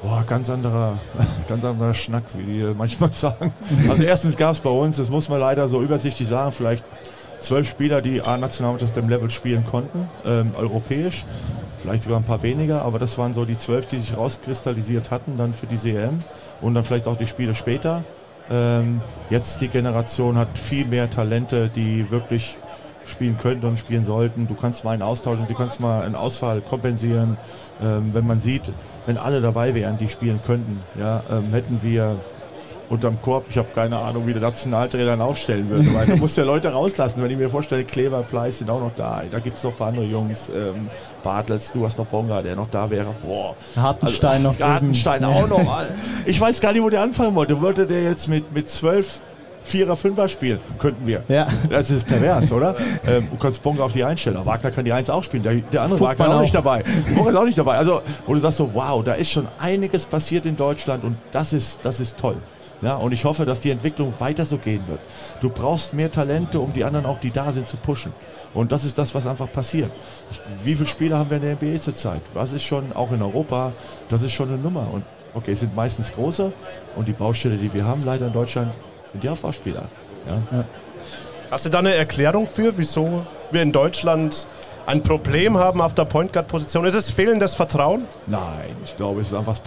Boah, 0.00 0.22
ganz 0.28 0.48
anderer, 0.48 0.98
ganz 1.48 1.64
anderer 1.64 1.92
Schnack, 1.92 2.22
wie 2.34 2.44
die 2.44 2.74
manchmal 2.76 3.10
sagen. 3.12 3.52
Also 3.88 4.04
erstens 4.04 4.36
gab 4.36 4.52
es 4.52 4.60
bei 4.60 4.70
uns, 4.70 4.98
das 4.98 5.08
muss 5.08 5.28
man 5.28 5.40
leider 5.40 5.66
so 5.66 5.82
übersichtlich 5.82 6.28
sagen, 6.28 6.52
vielleicht 6.52 6.84
zwölf 7.40 7.68
Spieler, 7.68 8.00
die 8.00 8.22
A-Nationalmannschaft 8.22 8.96
im 8.96 9.08
Level 9.08 9.28
spielen 9.28 9.66
konnten, 9.66 10.08
ähm, 10.24 10.52
europäisch 10.56 11.24
vielleicht 11.86 12.02
sogar 12.02 12.18
ein 12.18 12.24
paar 12.24 12.42
weniger, 12.42 12.82
aber 12.82 12.98
das 12.98 13.16
waren 13.16 13.32
so 13.32 13.44
die 13.44 13.56
zwölf, 13.56 13.86
die 13.86 13.98
sich 13.98 14.16
rauskristallisiert 14.16 15.12
hatten 15.12 15.38
dann 15.38 15.54
für 15.54 15.66
die 15.66 15.76
CM 15.76 16.18
und 16.60 16.74
dann 16.74 16.82
vielleicht 16.82 17.06
auch 17.06 17.16
die 17.16 17.28
Spiele 17.28 17.54
später. 17.54 18.02
Ähm, 18.50 19.00
jetzt 19.30 19.60
die 19.60 19.68
Generation 19.68 20.36
hat 20.36 20.58
viel 20.58 20.84
mehr 20.84 21.08
Talente, 21.08 21.70
die 21.74 22.10
wirklich 22.10 22.56
spielen 23.06 23.38
könnten 23.38 23.66
und 23.66 23.78
spielen 23.78 24.04
sollten. 24.04 24.48
Du 24.48 24.54
kannst 24.54 24.84
mal 24.84 24.92
einen 24.92 25.02
austauschen, 25.02 25.46
du 25.46 25.54
kannst 25.54 25.78
mal 25.78 26.02
einen 26.02 26.16
Ausfall 26.16 26.60
kompensieren. 26.60 27.36
Ähm, 27.80 28.10
wenn 28.12 28.26
man 28.26 28.40
sieht, 28.40 28.72
wenn 29.06 29.16
alle 29.16 29.40
dabei 29.40 29.72
wären, 29.74 29.96
die 29.96 30.08
spielen 30.08 30.40
könnten, 30.44 30.82
ja, 30.98 31.22
ähm, 31.30 31.50
hätten 31.52 31.78
wir 31.82 32.16
unterm 32.88 33.20
Korb. 33.22 33.44
Ich 33.50 33.58
habe 33.58 33.68
keine 33.74 33.98
Ahnung, 33.98 34.26
wie 34.26 34.32
der 34.32 34.42
Nationaltrainer 34.42 35.06
dann 35.06 35.20
aufstellen 35.20 35.68
würde. 35.68 35.94
Weil 35.94 36.06
da 36.06 36.16
muss 36.16 36.36
ja 36.36 36.44
Leute 36.44 36.70
rauslassen. 36.72 37.22
Wenn 37.22 37.30
ich 37.30 37.38
mir 37.38 37.48
vorstelle, 37.48 37.84
Kleber, 37.84 38.22
Pleiss 38.22 38.58
sind 38.58 38.70
auch 38.70 38.80
noch 38.80 38.94
da. 38.96 39.22
Da 39.30 39.38
gibt 39.38 39.58
es 39.58 39.64
noch 39.64 39.72
ein 39.72 39.76
paar 39.76 39.88
andere 39.88 40.04
Jungs. 40.04 40.48
Ähm, 40.48 40.88
Bartels, 41.22 41.72
du 41.72 41.84
hast 41.84 41.98
noch 41.98 42.06
Bonga, 42.06 42.42
der 42.42 42.56
noch 42.56 42.70
da 42.70 42.88
wäre. 42.88 43.14
Boah. 43.24 43.54
Hartenstein 43.76 44.46
also, 44.46 44.60
noch. 44.60 44.68
Hartenstein 44.68 45.24
auch 45.24 45.48
noch. 45.48 45.82
Ich 46.24 46.40
weiß 46.40 46.60
gar 46.60 46.72
nicht, 46.72 46.82
wo 46.82 46.90
der 46.90 47.02
anfangen 47.02 47.34
wollte. 47.34 47.60
Wollte 47.60 47.86
der 47.86 48.02
jetzt 48.02 48.28
mit, 48.28 48.52
mit 48.52 48.70
zwölf 48.70 49.22
Vierer, 49.66 49.96
Fünfer 49.96 50.28
spielen. 50.28 50.60
Könnten 50.78 51.04
wir. 51.06 51.24
Ja. 51.26 51.48
Das 51.68 51.90
ist 51.90 52.06
pervers, 52.06 52.52
oder? 52.52 52.76
ähm, 53.06 53.26
du 53.30 53.36
kannst 53.36 53.60
Bonga 53.64 53.82
auf 53.82 53.92
die 53.92 54.04
einstellen. 54.04 54.38
Wagner 54.44 54.70
kann 54.70 54.84
die 54.84 54.92
Eins 54.92 55.10
auch 55.10 55.24
spielen. 55.24 55.42
Der, 55.42 55.54
der 55.54 55.82
andere 55.82 55.98
Fuck 55.98 56.08
Wagner 56.08 56.28
auch, 56.28 56.34
auch 56.34 56.40
nicht 56.42 56.54
dabei. 56.54 56.84
Bonga 57.16 57.30
ist 57.30 57.36
auch 57.36 57.44
nicht 57.44 57.58
dabei. 57.58 57.76
Also, 57.76 58.00
wo 58.26 58.34
du 58.34 58.38
sagst 58.38 58.58
so, 58.58 58.70
wow, 58.72 59.02
da 59.04 59.14
ist 59.14 59.32
schon 59.32 59.48
einiges 59.58 60.06
passiert 60.06 60.46
in 60.46 60.56
Deutschland 60.56 61.02
und 61.02 61.16
das 61.32 61.52
ist, 61.52 61.80
das 61.82 61.98
ist 61.98 62.16
toll. 62.16 62.36
Ja, 62.82 62.96
und 62.96 63.12
ich 63.12 63.24
hoffe, 63.24 63.44
dass 63.46 63.60
die 63.60 63.70
Entwicklung 63.70 64.12
weiter 64.18 64.44
so 64.44 64.58
gehen 64.58 64.82
wird. 64.86 65.00
Du 65.40 65.48
brauchst 65.48 65.94
mehr 65.94 66.10
Talente, 66.10 66.60
um 66.60 66.72
die 66.72 66.84
anderen 66.84 67.06
auch, 67.06 67.18
die 67.18 67.30
da 67.30 67.50
sind, 67.52 67.68
zu 67.68 67.76
pushen. 67.76 68.12
Und 68.52 68.72
das 68.72 68.84
ist 68.84 68.98
das, 68.98 69.14
was 69.14 69.26
einfach 69.26 69.50
passiert. 69.50 69.90
Wie 70.62 70.74
viele 70.74 70.88
Spieler 70.88 71.18
haben 71.18 71.30
wir 71.30 71.38
in 71.38 71.42
der 71.42 71.54
NBA 71.54 71.80
zurzeit? 71.80 72.22
Das 72.34 72.52
ist 72.52 72.64
schon, 72.64 72.92
auch 72.94 73.12
in 73.12 73.22
Europa, 73.22 73.72
das 74.08 74.22
ist 74.22 74.32
schon 74.32 74.48
eine 74.48 74.58
Nummer. 74.58 74.88
Und 74.92 75.04
okay, 75.34 75.52
es 75.52 75.60
sind 75.60 75.74
meistens 75.74 76.12
große. 76.12 76.52
Und 76.96 77.08
die 77.08 77.12
Baustelle, 77.12 77.56
die 77.56 77.72
wir 77.72 77.84
haben, 77.84 78.04
leider 78.04 78.26
in 78.26 78.32
Deutschland, 78.32 78.72
sind 79.12 79.22
die 79.22 79.28
Aufbauspieler. 79.28 79.84
Ja. 80.26 80.58
Ja. 80.58 80.64
Hast 81.50 81.64
du 81.64 81.70
da 81.70 81.78
eine 81.78 81.94
Erklärung 81.94 82.46
für, 82.46 82.76
wieso 82.76 83.26
wir 83.50 83.62
in 83.62 83.72
Deutschland 83.72 84.46
ein 84.86 85.02
Problem 85.02 85.56
haben 85.56 85.80
auf 85.80 85.94
der 85.94 86.04
Point 86.04 86.32
Guard 86.32 86.48
Position? 86.48 86.84
Ist 86.84 86.94
es 86.94 87.10
fehlendes 87.10 87.54
Vertrauen? 87.54 88.04
Nein, 88.26 88.76
ich 88.84 88.96
glaube, 88.96 89.20
es 89.20 89.28
ist 89.28 89.34
einfach 89.34 89.58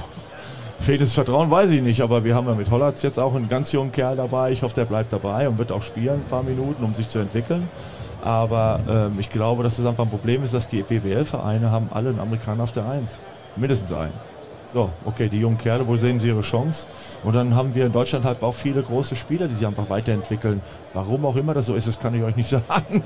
Fehltes 0.80 1.14
Vertrauen 1.14 1.52
weiß 1.52 1.72
ich 1.72 1.82
nicht, 1.82 2.02
aber 2.02 2.24
wir 2.24 2.34
haben 2.36 2.48
ja 2.48 2.56
mit 2.56 2.72
Hollatz 2.72 3.02
jetzt 3.04 3.20
auch 3.20 3.36
einen 3.36 3.50
ganz 3.50 3.72
jungen 3.74 3.92
Kerl 3.92 4.16
dabei. 4.16 4.52
Ich 4.52 4.64
hoffe, 4.64 4.76
der 4.76 4.86
bleibt 4.86 5.12
dabei 5.12 5.48
und 5.48 5.58
wird 5.58 5.72
auch 5.72 5.84
spielen 5.84 6.22
ein 6.22 6.30
paar 6.30 6.42
Minuten, 6.42 6.84
um 6.84 6.94
sich 6.94 7.10
zu 7.10 7.20
entwickeln. 7.20 7.70
Aber 8.24 8.80
ähm, 8.90 9.20
ich 9.20 9.30
glaube, 9.30 9.62
dass 9.64 9.74
es 9.74 9.80
das 9.80 9.88
einfach 9.88 10.06
ein 10.06 10.10
Problem 10.10 10.44
ist, 10.44 10.54
dass 10.54 10.70
die 10.70 10.82
BWL-Vereine 10.82 11.70
haben 11.70 11.90
alle 11.92 12.10
einen 12.10 12.20
Amerikaner 12.20 12.64
auf 12.64 12.72
der 12.72 12.88
Eins. 12.88 13.20
Mindestens 13.56 13.94
einen. 13.94 14.14
So, 14.72 14.90
okay, 15.04 15.30
die 15.30 15.40
jungen 15.40 15.58
Kerle, 15.58 15.86
wo 15.86 15.98
sehen 15.98 16.20
sie 16.20 16.30
ihre 16.30 16.42
Chance? 16.42 16.88
Und 17.24 17.36
dann 17.36 17.56
haben 17.56 17.76
wir 17.76 17.86
in 17.86 17.92
Deutschland 17.92 18.26
halt 18.26 18.42
auch 18.44 18.54
viele 18.54 18.82
große 18.82 19.16
Spieler, 19.16 19.48
die 19.48 19.56
sich 19.56 19.68
einfach 19.68 19.90
weiterentwickeln. 19.90 20.62
Warum 20.94 21.26
auch 21.26 21.36
immer 21.36 21.54
das 21.54 21.66
so 21.66 21.76
ist, 21.76 21.88
das 21.88 22.00
kann 22.00 22.16
ich 22.16 22.24
euch 22.24 22.36
nicht 22.36 22.50
sagen. 22.50 23.04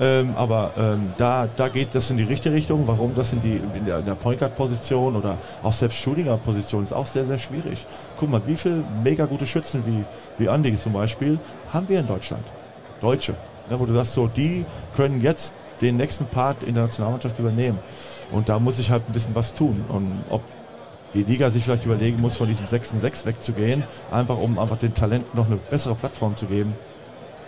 ähm, 0.00 0.34
aber 0.36 0.72
ähm, 0.76 1.12
da, 1.16 1.48
da 1.56 1.68
geht 1.68 1.94
das 1.94 2.10
in 2.10 2.18
die 2.18 2.24
richtige 2.24 2.54
Richtung. 2.54 2.86
Warum 2.86 3.14
das 3.14 3.32
in, 3.32 3.42
die, 3.42 3.60
in 3.76 3.86
der, 3.86 4.02
der 4.02 4.14
Point 4.14 4.38
Guard 4.38 4.54
Position 4.54 5.16
oder 5.16 5.38
auch 5.62 5.72
selbst 5.72 5.98
Shooting 5.98 6.26
Guard 6.26 6.44
Position 6.44 6.84
ist 6.84 6.92
auch 6.92 7.06
sehr, 7.06 7.24
sehr 7.24 7.38
schwierig. 7.38 7.86
Guck 8.18 8.30
mal, 8.30 8.42
wie 8.46 8.56
viele 8.56 8.84
mega 9.02 9.24
gute 9.26 9.46
Schützen 9.46 9.82
wie, 9.86 10.04
wie 10.42 10.48
Andi 10.48 10.74
zum 10.76 10.92
Beispiel 10.92 11.38
haben 11.72 11.88
wir 11.88 12.00
in 12.00 12.06
Deutschland? 12.06 12.44
Deutsche. 13.00 13.34
Ja, 13.70 13.80
wo 13.80 13.86
du 13.86 13.94
sagst 13.94 14.12
so, 14.12 14.26
die 14.26 14.64
können 14.96 15.22
jetzt 15.22 15.54
den 15.80 15.96
nächsten 15.96 16.26
Part 16.26 16.62
in 16.62 16.74
der 16.74 16.84
Nationalmannschaft 16.84 17.38
übernehmen. 17.38 17.78
Und 18.30 18.48
da 18.48 18.58
muss 18.58 18.78
ich 18.78 18.90
halt 18.90 19.02
ein 19.08 19.12
bisschen 19.12 19.34
was 19.34 19.54
tun. 19.54 19.84
Und 19.88 20.10
ob 20.30 20.42
die 21.14 21.22
Liga 21.22 21.48
sich 21.50 21.64
vielleicht 21.64 21.84
überlegen 21.86 22.20
muss, 22.20 22.36
von 22.36 22.48
diesem 22.48 22.66
6-6 22.66 23.24
wegzugehen, 23.24 23.84
einfach 24.10 24.36
um 24.36 24.58
einfach 24.58 24.76
den 24.78 24.94
Talenten 24.94 25.36
noch 25.36 25.46
eine 25.46 25.56
bessere 25.56 25.94
Plattform 25.94 26.36
zu 26.36 26.46
geben. 26.46 26.74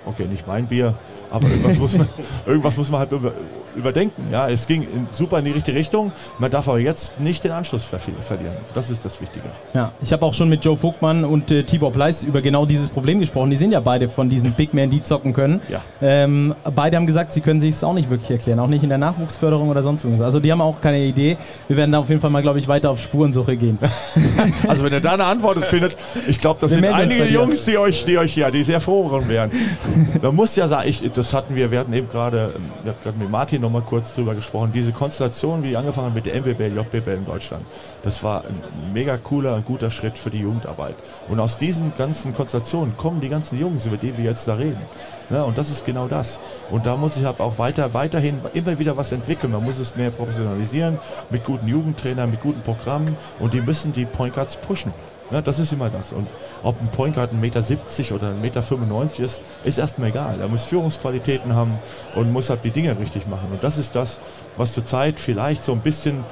Okay, 0.05 0.27
nicht 0.27 0.47
mein 0.47 0.67
Bier, 0.67 0.95
aber 1.31 1.49
irgendwas 1.49 1.79
muss 1.79 1.99
man, 1.99 2.09
irgendwas 2.47 2.77
muss 2.77 2.91
man 2.91 3.01
halt 3.01 3.13
über, 3.13 3.33
überdenken. 3.77 4.29
Ja, 4.31 4.49
es 4.49 4.67
ging 4.67 4.83
in, 4.83 5.07
super 5.11 5.39
in 5.39 5.45
die 5.45 5.51
richtige 5.53 5.77
Richtung. 5.77 6.13
Man 6.39 6.51
darf 6.51 6.69
aber 6.69 6.79
jetzt 6.79 7.21
nicht 7.21 7.45
den 7.45 7.53
Anschluss 7.53 7.85
ver 7.85 7.99
verlieren. 7.99 8.57
Das 8.75 8.91
ist 8.91 9.05
das 9.05 9.21
Wichtige. 9.21 9.45
Ja, 9.75 9.93
ich 10.03 10.13
habe 10.13 10.25
auch 10.25 10.35
schon 10.35 10.49
mit 10.49 10.65
Joe 10.65 10.77
Vogtmann 10.77 11.25
und 11.25 11.51
äh, 11.51 11.63
Tibor 11.63 11.93
Pleiss 11.93 12.23
über 12.23 12.41
genau 12.41 12.67
dieses 12.67 12.89
Problem 12.89 13.21
gesprochen. 13.21 13.51
Die 13.51 13.57
sind 13.57 13.73
ja 13.73 13.81
beide 13.81 14.09
von 14.09 14.29
diesen 14.29 14.53
Big 14.53 14.75
Men, 14.75 14.91
die 14.91 15.03
zocken 15.03 15.33
können. 15.33 15.61
Ja. 15.69 15.81
Ähm, 16.01 16.55
beide 16.75 16.97
haben 16.97 17.07
gesagt, 17.07 17.33
sie 17.33 17.41
können 17.41 17.61
sich 17.61 17.75
es 17.75 17.85
auch 17.85 17.95
nicht 17.95 18.11
wirklich 18.11 18.31
erklären, 18.31 18.59
auch 18.59 18.69
nicht 18.69 18.83
in 18.83 18.89
der 18.89 18.99
Nachwuchsförderung 18.99 19.69
oder 19.69 19.83
sonst 19.83 20.05
irgendwas. 20.05 20.25
Also 20.25 20.41
die 20.41 20.51
haben 20.51 20.61
auch 20.61 20.81
keine 20.81 21.01
Idee. 21.01 21.37
Wir 21.69 21.77
werden 21.77 21.93
da 21.93 21.99
auf 21.99 22.09
jeden 22.09 22.21
Fall 22.21 22.31
mal, 22.31 22.43
glaube 22.43 22.59
ich, 22.59 22.69
weiter 22.69 22.91
auf 22.91 23.01
Spurensuche 23.01 23.57
gehen. 23.57 23.79
also 24.69 24.85
wenn 24.85 24.93
ihr 24.93 25.01
da 25.01 25.13
eine 25.13 25.25
Antwort 25.25 25.65
findet, 25.65 25.97
ich 26.27 26.39
glaube, 26.39 26.61
das 26.61 26.71
Wir 26.71 26.81
sind 26.81 26.93
einige 26.93 27.25
Jungs, 27.27 27.65
die 27.65 27.79
euch, 27.79 28.05
die 28.05 28.19
euch 28.19 28.37
ja, 28.37 28.51
die 28.51 28.63
sehr 28.63 28.81
froh 28.81 29.11
wären. 29.27 29.51
Man 30.23 30.35
muss 30.35 30.57
ja 30.57 30.69
sagen, 30.69 30.89
ich, 30.89 31.03
das 31.13 31.35
hatten 31.35 31.55
wir, 31.55 31.71
wir 31.71 31.81
hatten 31.81 31.93
eben 31.93 32.09
gerade, 32.09 32.55
wir 32.83 32.93
hatten 32.93 33.19
mit 33.19 33.31
Martin 33.31 33.65
nochmal 33.67 33.83
kurz 33.83 34.15
drüber 34.15 34.35
gesprochen. 34.35 34.71
Diese 34.73 34.93
Konstellation, 34.93 35.63
wie 35.63 35.77
angefangen 35.77 36.15
mit 36.15 36.27
der 36.27 36.41
MBBL, 36.41 36.77
JBL 36.77 37.11
in 37.11 37.25
Deutschland, 37.25 37.65
das 38.03 38.23
war 38.23 38.45
ein 38.45 38.93
mega 38.93 39.17
cooler, 39.17 39.55
ein 39.57 39.65
guter 39.65 39.91
Schritt 39.91 40.17
für 40.19 40.31
die 40.31 40.41
Jugendarbeit. 40.41 40.95
Und 41.29 41.41
aus 41.41 41.59
diesen 41.59 41.93
ganzen 41.99 42.35
Konstellationen 42.35 42.97
kommen 42.97 43.21
die 43.21 43.29
ganzen 43.29 43.59
Jungs, 43.59 43.87
über 43.87 43.97
die 43.97 44.17
wir 44.17 44.25
jetzt 44.25 44.47
da 44.47 44.55
reden. 44.55 44.83
Ja, 45.31 45.43
und 45.43 45.59
das 45.59 45.71
ist 45.71 45.85
genau 45.85 46.07
das. 46.07 46.41
Und 46.71 46.87
da 46.87 46.97
muss 46.97 47.17
ich 47.17 47.25
halt 47.25 47.41
auch 47.41 47.59
weiter, 47.59 47.93
weiterhin 47.95 48.39
immer 48.55 48.79
wieder 48.79 48.97
was 48.97 49.11
entwickeln. 49.11 49.53
Man 49.53 49.65
muss 49.65 49.79
es 49.79 49.97
mehr 49.97 50.11
professionalisieren, 50.11 50.99
mit 51.31 51.45
guten 51.45 51.67
Jugendtrainern, 51.67 52.31
mit 52.31 52.41
guten 52.41 52.61
Programmen. 52.63 53.17
Und 53.41 53.53
die 53.53 53.61
müssen 53.61 53.93
die 53.93 54.05
Point 54.05 54.35
Guards 54.35 54.57
pushen. 54.57 54.93
Ja, 55.31 55.43
das 55.43 55.59
ist 55.59 55.73
immer 55.73 55.91
das. 55.91 56.13
Und 56.13 56.29
ob 56.63 56.81
ein 56.81 56.89
Point 56.89 57.17
Guard 57.17 57.33
1,70 57.33 57.41
Meter 57.41 58.15
oder 58.15 58.29
1,95 58.31 58.39
Meter 58.41 59.25
ist, 59.25 59.43
ist 59.65 59.79
erstmal 59.79 60.11
egal. 60.11 60.41
Er 60.41 60.49
muss 60.49 60.65
Führungsqualitäten 60.65 61.55
haben 61.55 61.79
und 62.15 62.33
muss 62.33 62.49
halt 62.49 62.63
die 62.65 62.71
Dinge 62.71 62.97
richtig 62.99 63.27
machen. 63.27 63.49
Und 63.51 63.63
das 63.65 63.79
ist 63.79 63.95
das, 63.97 64.21
was 64.57 64.73
zurzeit 64.73 65.19
vielleicht 65.19 65.65
so 65.65 65.73
ein 65.73 65.81
bisschen 65.81 66.25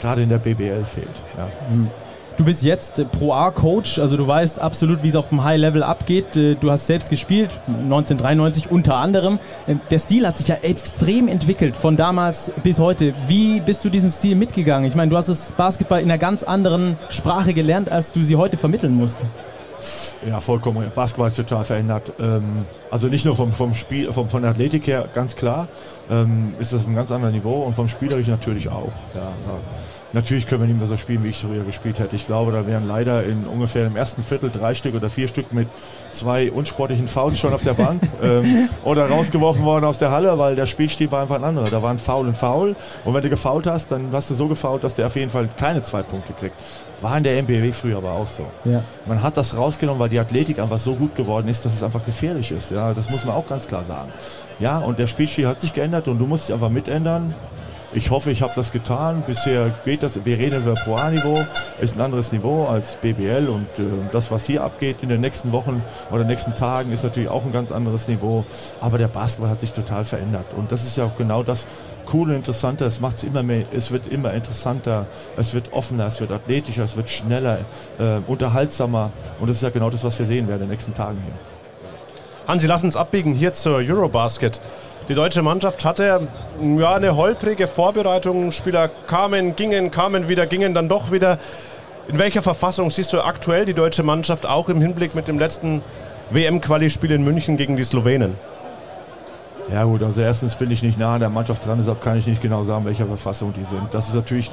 gerade 0.00 0.22
in 0.22 0.30
der 0.30 0.38
BBL 0.38 0.84
fehlt. 0.84 1.08
Ja. 1.36 1.48
Mhm. 1.70 1.90
Du 2.38 2.44
bist 2.44 2.62
jetzt 2.62 3.04
Pro 3.10 3.32
A-Coach, 3.32 3.98
also 3.98 4.16
du 4.16 4.24
weißt 4.24 4.60
absolut, 4.60 5.02
wie 5.02 5.08
es 5.08 5.16
auf 5.16 5.30
dem 5.30 5.42
High-Level 5.42 5.82
abgeht. 5.82 6.36
Äh, 6.36 6.54
du 6.54 6.70
hast 6.70 6.86
selbst 6.86 7.10
gespielt, 7.10 7.50
1993 7.66 8.70
unter 8.70 8.94
anderem. 8.94 9.40
Äh, 9.66 9.74
der 9.90 9.98
Stil 9.98 10.24
hat 10.24 10.38
sich 10.38 10.46
ja 10.46 10.54
extrem 10.62 11.26
entwickelt, 11.26 11.74
von 11.74 11.96
damals 11.96 12.52
bis 12.62 12.78
heute. 12.78 13.12
Wie 13.26 13.58
bist 13.58 13.84
du 13.84 13.88
diesen 13.88 14.08
Stil 14.08 14.36
mitgegangen? 14.36 14.86
Ich 14.86 14.94
meine, 14.94 15.10
du 15.10 15.16
hast 15.16 15.28
das 15.28 15.50
Basketball 15.50 16.00
in 16.00 16.08
einer 16.08 16.18
ganz 16.18 16.44
anderen 16.44 16.96
Sprache 17.08 17.54
gelernt, 17.54 17.90
als 17.90 18.12
du 18.12 18.22
sie 18.22 18.36
heute 18.36 18.56
vermitteln 18.56 18.94
musst. 18.94 19.18
Ja, 20.24 20.38
vollkommen. 20.38 20.92
Basketball 20.94 21.32
total 21.32 21.64
verändert. 21.64 22.12
Ähm, 22.20 22.66
also 22.88 23.08
nicht 23.08 23.24
nur 23.24 23.34
vom, 23.34 23.52
vom 23.52 23.74
Spiel, 23.74 24.12
vom, 24.12 24.28
von 24.28 24.42
der 24.42 24.52
Athletik 24.52 24.86
her, 24.86 25.08
ganz 25.12 25.34
klar, 25.34 25.66
ähm, 26.08 26.54
ist 26.60 26.72
das 26.72 26.86
ein 26.86 26.94
ganz 26.94 27.10
anderes 27.10 27.34
Niveau 27.34 27.62
und 27.62 27.74
vom 27.74 27.88
Spielerischen 27.88 28.32
natürlich 28.32 28.68
auch. 28.68 28.92
Ja, 29.14 29.22
ja. 29.22 29.58
Natürlich 30.12 30.46
können 30.46 30.62
wir 30.62 30.68
nicht 30.68 30.78
mehr 30.78 30.88
so 30.88 30.96
spielen, 30.96 31.22
wie 31.22 31.28
ich 31.28 31.38
früher 31.38 31.64
gespielt 31.64 31.98
hätte. 31.98 32.16
Ich 32.16 32.26
glaube, 32.26 32.50
da 32.50 32.66
wären 32.66 32.88
leider 32.88 33.24
in 33.24 33.46
ungefähr 33.46 33.86
im 33.86 33.96
ersten 33.96 34.22
Viertel 34.22 34.50
drei 34.50 34.74
Stück 34.74 34.94
oder 34.94 35.10
vier 35.10 35.28
Stück 35.28 35.52
mit 35.52 35.68
zwei 36.12 36.50
unsportlichen 36.50 37.08
Fouls 37.08 37.38
schon 37.38 37.52
auf 37.52 37.62
der 37.62 37.74
Bank 37.74 38.02
ähm, 38.22 38.70
oder 38.84 39.06
rausgeworfen 39.06 39.64
worden 39.64 39.84
aus 39.84 39.98
der 39.98 40.10
Halle, 40.10 40.38
weil 40.38 40.56
der 40.56 40.64
Spielstil 40.64 41.10
war 41.10 41.22
einfach 41.22 41.36
ein 41.36 41.44
anderer. 41.44 41.68
Da 41.68 41.82
waren 41.82 41.98
Foul 41.98 42.26
und 42.26 42.36
Foul 42.36 42.74
und 43.04 43.14
wenn 43.14 43.22
du 43.22 43.28
gefault 43.28 43.66
hast, 43.66 43.92
dann 43.92 44.08
hast 44.12 44.30
du 44.30 44.34
so 44.34 44.48
gefault, 44.48 44.82
dass 44.82 44.94
der 44.94 45.06
auf 45.06 45.16
jeden 45.16 45.30
Fall 45.30 45.48
keine 45.58 45.82
zwei 45.82 46.02
Punkte 46.02 46.32
kriegt. 46.32 46.56
War 47.00 47.16
in 47.16 47.22
der 47.22 47.38
MBW 47.42 47.72
früher 47.72 47.98
aber 47.98 48.12
auch 48.12 48.26
so. 48.26 48.44
Ja. 48.64 48.82
Man 49.06 49.22
hat 49.22 49.36
das 49.36 49.56
rausgenommen, 49.56 50.00
weil 50.00 50.08
die 50.08 50.18
Athletik 50.18 50.58
einfach 50.58 50.78
so 50.78 50.94
gut 50.94 51.14
geworden 51.14 51.48
ist, 51.48 51.64
dass 51.64 51.74
es 51.74 51.82
einfach 51.82 52.04
gefährlich 52.04 52.50
ist. 52.50 52.70
Ja, 52.72 52.92
das 52.92 53.08
muss 53.10 53.24
man 53.24 53.36
auch 53.36 53.46
ganz 53.46 53.68
klar 53.68 53.84
sagen. 53.84 54.10
Ja, 54.58 54.78
und 54.78 54.98
der 54.98 55.06
Spielstil 55.06 55.46
hat 55.46 55.60
sich 55.60 55.74
geändert 55.74 56.08
und 56.08 56.18
du 56.18 56.26
musst 56.26 56.48
dich 56.48 56.54
einfach 56.54 56.70
mitändern. 56.70 57.34
Ich 57.92 58.10
hoffe, 58.10 58.30
ich 58.30 58.42
habe 58.42 58.52
das 58.54 58.70
getan. 58.70 59.22
Bisher 59.26 59.70
geht 59.86 60.02
das, 60.02 60.22
wir 60.22 60.38
reden 60.38 60.62
über 60.62 60.74
Pro 60.74 60.96
A-Niveau, 60.96 61.46
ist 61.80 61.96
ein 61.96 62.02
anderes 62.02 62.32
Niveau 62.32 62.66
als 62.66 62.96
BBL 62.96 63.48
und 63.48 63.66
äh, 63.78 63.84
das, 64.12 64.30
was 64.30 64.44
hier 64.44 64.62
abgeht 64.62 64.98
in 65.00 65.08
den 65.08 65.22
nächsten 65.22 65.52
Wochen 65.52 65.82
oder 66.10 66.24
nächsten 66.24 66.54
Tagen, 66.54 66.92
ist 66.92 67.02
natürlich 67.02 67.30
auch 67.30 67.46
ein 67.46 67.52
ganz 67.52 67.72
anderes 67.72 68.06
Niveau. 68.06 68.44
Aber 68.82 68.98
der 68.98 69.08
Basketball 69.08 69.48
hat 69.48 69.60
sich 69.60 69.72
total 69.72 70.04
verändert 70.04 70.44
und 70.54 70.70
das 70.70 70.84
ist 70.84 70.98
ja 70.98 71.06
auch 71.06 71.16
genau 71.16 71.42
das 71.42 71.66
Coole, 72.04 72.36
Interessante. 72.36 72.84
Es 72.84 73.00
macht 73.00 73.16
es 73.16 73.24
immer 73.24 73.42
mehr, 73.42 73.64
es 73.74 73.90
wird 73.90 74.06
immer 74.06 74.34
interessanter, 74.34 75.06
es 75.38 75.54
wird 75.54 75.72
offener, 75.72 76.06
es 76.06 76.20
wird 76.20 76.30
athletischer, 76.30 76.84
es 76.84 76.94
wird 76.94 77.08
schneller, 77.08 77.60
äh, 77.98 78.18
unterhaltsamer 78.26 79.12
und 79.40 79.48
das 79.48 79.56
ist 79.56 79.62
ja 79.62 79.70
genau 79.70 79.88
das, 79.88 80.04
was 80.04 80.18
wir 80.18 80.26
sehen 80.26 80.46
werden 80.46 80.62
in 80.62 80.68
den 80.68 80.72
nächsten 80.72 80.92
Tagen 80.92 81.22
hier. 81.24 81.34
Hansi, 82.46 82.66
lass 82.66 82.84
uns 82.84 82.96
abbiegen 82.96 83.34
hier 83.34 83.54
zur 83.54 83.76
Eurobasket. 83.76 84.60
Die 85.08 85.14
deutsche 85.14 85.40
Mannschaft 85.40 85.86
hatte 85.86 86.20
ja, 86.60 86.94
eine 86.94 87.16
holprige 87.16 87.66
Vorbereitung. 87.66 88.52
Spieler 88.52 88.90
kamen, 89.06 89.56
gingen, 89.56 89.90
kamen 89.90 90.28
wieder, 90.28 90.46
gingen 90.46 90.74
dann 90.74 90.90
doch 90.90 91.10
wieder. 91.10 91.38
In 92.08 92.18
welcher 92.18 92.42
Verfassung 92.42 92.90
siehst 92.90 93.14
du 93.14 93.22
aktuell 93.22 93.64
die 93.64 93.72
deutsche 93.72 94.02
Mannschaft 94.02 94.44
auch 94.44 94.68
im 94.68 94.82
Hinblick 94.82 95.14
mit 95.14 95.26
dem 95.26 95.38
letzten 95.38 95.80
WM-Quali-Spiel 96.28 97.12
in 97.12 97.24
München 97.24 97.56
gegen 97.56 97.78
die 97.78 97.84
Slowenen? 97.84 98.36
Ja 99.70 99.84
gut, 99.84 100.02
also 100.02 100.22
erstens 100.22 100.54
bin 100.54 100.70
ich 100.70 100.82
nicht 100.82 100.98
nah 100.98 101.14
an 101.14 101.20
der 101.20 101.28
Mannschaft 101.28 101.66
dran, 101.66 101.76
deshalb 101.78 102.02
kann 102.02 102.16
ich 102.16 102.26
nicht 102.26 102.40
genau 102.40 102.64
sagen, 102.64 102.86
welcher 102.86 103.04
Verfassung 103.04 103.52
die 103.52 103.64
sind. 103.64 103.82
Das 103.92 104.08
ist 104.08 104.14
natürlich 104.14 104.50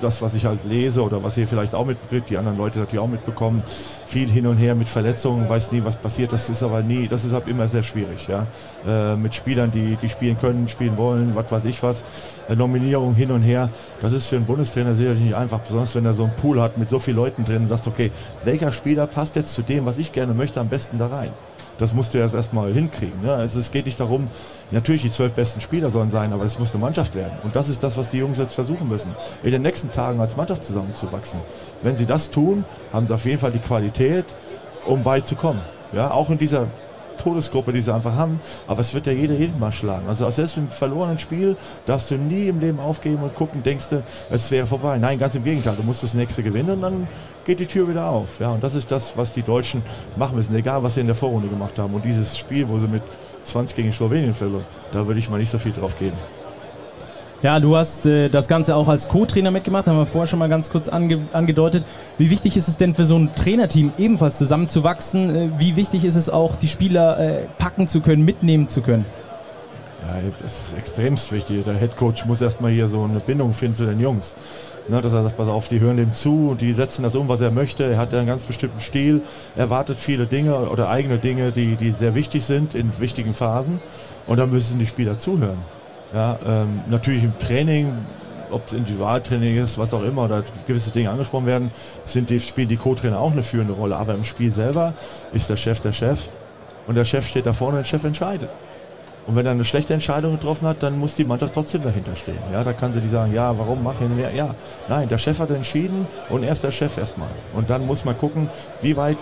das, 0.00 0.22
was 0.22 0.34
ich 0.34 0.44
halt 0.44 0.60
lese 0.64 1.02
oder 1.02 1.24
was 1.24 1.36
ihr 1.36 1.48
vielleicht 1.48 1.74
auch 1.74 1.84
mitbekommt, 1.84 2.30
die 2.30 2.38
anderen 2.38 2.56
Leute 2.56 2.78
natürlich 2.78 3.00
auch 3.00 3.08
mitbekommen. 3.08 3.64
Viel 4.06 4.28
hin 4.28 4.46
und 4.46 4.56
her 4.56 4.76
mit 4.76 4.88
Verletzungen, 4.88 5.48
weiß 5.48 5.72
nie, 5.72 5.82
was 5.84 5.96
passiert. 5.96 6.32
Das 6.32 6.48
ist 6.48 6.62
aber 6.62 6.82
nie, 6.82 7.08
das 7.08 7.24
ist 7.24 7.32
halt 7.32 7.48
immer 7.48 7.66
sehr 7.66 7.82
schwierig. 7.82 8.28
Ja? 8.28 8.46
Äh, 8.86 9.16
mit 9.16 9.34
Spielern, 9.34 9.72
die, 9.72 9.98
die 10.00 10.08
spielen 10.08 10.38
können, 10.38 10.68
spielen 10.68 10.96
wollen, 10.96 11.34
was 11.34 11.50
weiß 11.50 11.64
ich 11.64 11.82
was. 11.82 12.04
Äh, 12.48 12.54
Nominierung 12.54 13.14
hin 13.16 13.32
und 13.32 13.42
her. 13.42 13.70
Das 14.02 14.12
ist 14.12 14.28
für 14.28 14.36
einen 14.36 14.44
Bundestrainer 14.44 14.94
sicherlich 14.94 15.20
nicht 15.20 15.34
einfach, 15.34 15.58
besonders 15.58 15.96
wenn 15.96 16.06
er 16.06 16.14
so 16.14 16.24
einen 16.24 16.36
Pool 16.36 16.60
hat 16.60 16.78
mit 16.78 16.88
so 16.88 17.00
vielen 17.00 17.16
Leuten 17.16 17.44
drin 17.44 17.62
und 17.62 17.68
sagt, 17.68 17.88
okay, 17.88 18.12
welcher 18.44 18.72
Spieler 18.72 19.08
passt 19.08 19.34
jetzt 19.34 19.52
zu 19.52 19.62
dem, 19.62 19.84
was 19.84 19.98
ich 19.98 20.12
gerne 20.12 20.32
möchte, 20.32 20.60
am 20.60 20.68
besten 20.68 20.96
da 20.98 21.08
rein? 21.08 21.30
Das 21.78 21.92
musst 21.92 22.14
du 22.14 22.18
erst 22.18 22.34
erstmal 22.34 22.72
hinkriegen. 22.72 23.22
Ne? 23.22 23.32
Also 23.32 23.58
es 23.58 23.72
geht 23.72 23.86
nicht 23.86 23.98
darum, 23.98 24.28
natürlich 24.70 25.02
die 25.02 25.10
zwölf 25.10 25.34
besten 25.34 25.60
Spieler 25.60 25.90
sollen 25.90 26.10
sein, 26.10 26.32
aber 26.32 26.44
es 26.44 26.58
muss 26.58 26.72
eine 26.72 26.84
Mannschaft 26.84 27.14
werden. 27.14 27.32
Und 27.42 27.56
das 27.56 27.68
ist 27.68 27.82
das, 27.82 27.96
was 27.96 28.10
die 28.10 28.18
Jungs 28.18 28.38
jetzt 28.38 28.54
versuchen 28.54 28.88
müssen, 28.88 29.14
in 29.42 29.50
den 29.50 29.62
nächsten 29.62 29.90
Tagen 29.90 30.20
als 30.20 30.36
Mannschaft 30.36 30.64
zusammenzuwachsen. 30.64 31.40
Wenn 31.82 31.96
sie 31.96 32.06
das 32.06 32.30
tun, 32.30 32.64
haben 32.92 33.06
sie 33.06 33.14
auf 33.14 33.24
jeden 33.24 33.38
Fall 33.38 33.52
die 33.52 33.58
Qualität, 33.58 34.24
um 34.86 35.04
weit 35.04 35.26
zu 35.26 35.34
kommen. 35.34 35.60
Ja, 35.92 36.10
auch 36.10 36.30
in 36.30 36.38
dieser 36.38 36.66
Todesgruppe, 37.18 37.72
die 37.72 37.80
sie 37.80 37.92
einfach 37.92 38.14
haben. 38.14 38.40
Aber 38.66 38.80
es 38.80 38.94
wird 38.94 39.06
ja 39.06 39.12
jeder 39.12 39.34
jeden 39.34 39.58
mal 39.58 39.72
schlagen. 39.72 40.08
Also 40.08 40.28
selbst 40.30 40.56
im 40.56 40.68
verlorenen 40.68 41.18
Spiel 41.18 41.56
darfst 41.86 42.10
du 42.10 42.16
nie 42.16 42.48
im 42.48 42.60
Leben 42.60 42.80
aufgeben 42.80 43.22
und 43.22 43.34
gucken, 43.34 43.62
denkst 43.62 43.90
du, 43.90 44.02
es 44.30 44.50
wäre 44.50 44.66
vorbei. 44.66 44.98
Nein, 44.98 45.18
ganz 45.18 45.34
im 45.34 45.44
Gegenteil. 45.44 45.76
Du 45.76 45.82
musst 45.82 46.02
das 46.02 46.14
nächste 46.14 46.42
gewinnen 46.42 46.70
und 46.70 46.82
dann 46.82 47.08
geht 47.44 47.60
die 47.60 47.66
Tür 47.66 47.88
wieder 47.88 48.08
auf. 48.08 48.40
Ja, 48.40 48.50
und 48.50 48.62
das 48.62 48.74
ist 48.74 48.90
das, 48.90 49.16
was 49.16 49.32
die 49.32 49.42
Deutschen 49.42 49.82
machen 50.16 50.36
müssen, 50.36 50.54
egal 50.54 50.82
was 50.82 50.94
sie 50.94 51.00
in 51.00 51.06
der 51.06 51.16
Vorrunde 51.16 51.48
gemacht 51.48 51.78
haben. 51.78 51.94
Und 51.94 52.04
dieses 52.04 52.36
Spiel, 52.36 52.68
wo 52.68 52.78
sie 52.78 52.88
mit 52.88 53.02
20 53.44 53.76
gegen 53.76 53.92
Slowenien 53.92 54.34
verloren, 54.34 54.64
da 54.92 55.06
würde 55.06 55.20
ich 55.20 55.28
mal 55.28 55.38
nicht 55.38 55.50
so 55.50 55.58
viel 55.58 55.72
drauf 55.72 55.98
geben. 55.98 56.16
Ja, 57.44 57.60
du 57.60 57.76
hast 57.76 58.06
äh, 58.06 58.30
das 58.30 58.48
Ganze 58.48 58.74
auch 58.74 58.88
als 58.88 59.10
Co-Trainer 59.10 59.50
mitgemacht, 59.50 59.86
haben 59.86 59.98
wir 59.98 60.06
vorher 60.06 60.26
schon 60.26 60.38
mal 60.38 60.48
ganz 60.48 60.70
kurz 60.70 60.88
ange 60.88 61.18
angedeutet. 61.34 61.84
Wie 62.16 62.30
wichtig 62.30 62.56
ist 62.56 62.68
es 62.68 62.78
denn 62.78 62.94
für 62.94 63.04
so 63.04 63.18
ein 63.18 63.34
Trainerteam 63.34 63.92
ebenfalls 63.98 64.38
zusammenzuwachsen? 64.38 65.36
Äh, 65.36 65.50
wie 65.58 65.76
wichtig 65.76 66.06
ist 66.06 66.14
es 66.14 66.30
auch, 66.30 66.56
die 66.56 66.68
Spieler 66.68 67.20
äh, 67.20 67.40
packen 67.58 67.86
zu 67.86 68.00
können, 68.00 68.24
mitnehmen 68.24 68.70
zu 68.70 68.80
können? 68.80 69.04
Ja, 70.00 70.22
das 70.42 70.68
ist 70.68 70.78
extremst 70.78 71.32
wichtig. 71.32 71.66
Der 71.66 71.74
Headcoach 71.74 72.24
muss 72.24 72.40
erstmal 72.40 72.72
hier 72.72 72.88
so 72.88 73.02
eine 73.02 73.20
Bindung 73.20 73.52
finden 73.52 73.76
zu 73.76 73.84
den 73.84 74.00
Jungs. 74.00 74.34
Ne, 74.88 75.02
dass 75.02 75.12
er 75.12 75.24
sagt, 75.24 75.36
pass 75.36 75.48
auf, 75.48 75.68
die 75.68 75.80
hören 75.80 75.98
dem 75.98 76.14
zu, 76.14 76.56
die 76.58 76.72
setzen 76.72 77.02
das 77.02 77.14
um, 77.14 77.28
was 77.28 77.42
er 77.42 77.50
möchte. 77.50 77.84
Er 77.84 77.98
hat 77.98 78.14
einen 78.14 78.26
ganz 78.26 78.44
bestimmten 78.44 78.80
Stil, 78.80 79.20
erwartet 79.54 79.98
viele 79.98 80.24
Dinge 80.24 80.70
oder 80.70 80.88
eigene 80.88 81.18
Dinge, 81.18 81.52
die, 81.52 81.76
die 81.76 81.92
sehr 81.92 82.14
wichtig 82.14 82.42
sind 82.42 82.74
in 82.74 82.90
wichtigen 83.00 83.34
Phasen. 83.34 83.80
Und 84.26 84.38
dann 84.38 84.50
müssen 84.50 84.78
die 84.78 84.86
Spieler 84.86 85.18
zuhören. 85.18 85.58
Ja, 86.14 86.38
ähm, 86.46 86.80
natürlich 86.88 87.24
im 87.24 87.36
Training, 87.40 87.92
ob 88.50 88.66
es 88.66 88.72
Individualtraining 88.72 89.60
ist, 89.60 89.78
was 89.78 89.92
auch 89.92 90.02
immer, 90.02 90.26
oder 90.26 90.44
gewisse 90.66 90.90
Dinge 90.90 91.10
angesprochen 91.10 91.46
werden, 91.46 91.70
sind 92.06 92.30
die, 92.30 92.38
spielen 92.38 92.68
die 92.68 92.76
Co-Trainer 92.76 93.18
auch 93.18 93.32
eine 93.32 93.42
führende 93.42 93.72
Rolle. 93.72 93.96
Aber 93.96 94.14
im 94.14 94.24
Spiel 94.24 94.52
selber 94.52 94.94
ist 95.32 95.50
der 95.50 95.56
Chef 95.56 95.80
der 95.80 95.92
Chef 95.92 96.20
und 96.86 96.94
der 96.94 97.04
Chef 97.04 97.26
steht 97.26 97.46
da 97.46 97.52
vorne 97.52 97.78
und 97.78 97.82
der 97.82 97.88
Chef 97.88 98.04
entscheidet. 98.04 98.48
Und 99.26 99.34
wenn 99.36 99.46
er 99.46 99.52
eine 99.52 99.64
schlechte 99.64 99.94
Entscheidung 99.94 100.32
getroffen 100.32 100.68
hat, 100.68 100.82
dann 100.82 100.98
muss 100.98 101.14
die 101.14 101.24
Mannschaft 101.24 101.54
trotzdem 101.54 101.82
dahinter 101.82 102.14
stehen. 102.14 102.38
Ja, 102.52 102.62
da 102.62 102.74
kann 102.74 102.92
sie 102.92 103.00
die 103.00 103.08
sagen, 103.08 103.32
ja, 103.32 103.58
warum 103.58 103.82
mach 103.82 103.94
ich 104.00 104.08
mehr? 104.08 104.32
Ja, 104.34 104.54
nein, 104.88 105.08
der 105.08 105.18
Chef 105.18 105.40
hat 105.40 105.50
entschieden 105.50 106.06
und 106.28 106.44
er 106.44 106.52
ist 106.52 106.62
der 106.62 106.70
Chef 106.70 106.96
erstmal. 106.96 107.30
Und 107.54 107.70
dann 107.70 107.86
muss 107.86 108.04
man 108.04 108.16
gucken, 108.16 108.50
wie 108.82 108.96
weit 108.96 109.16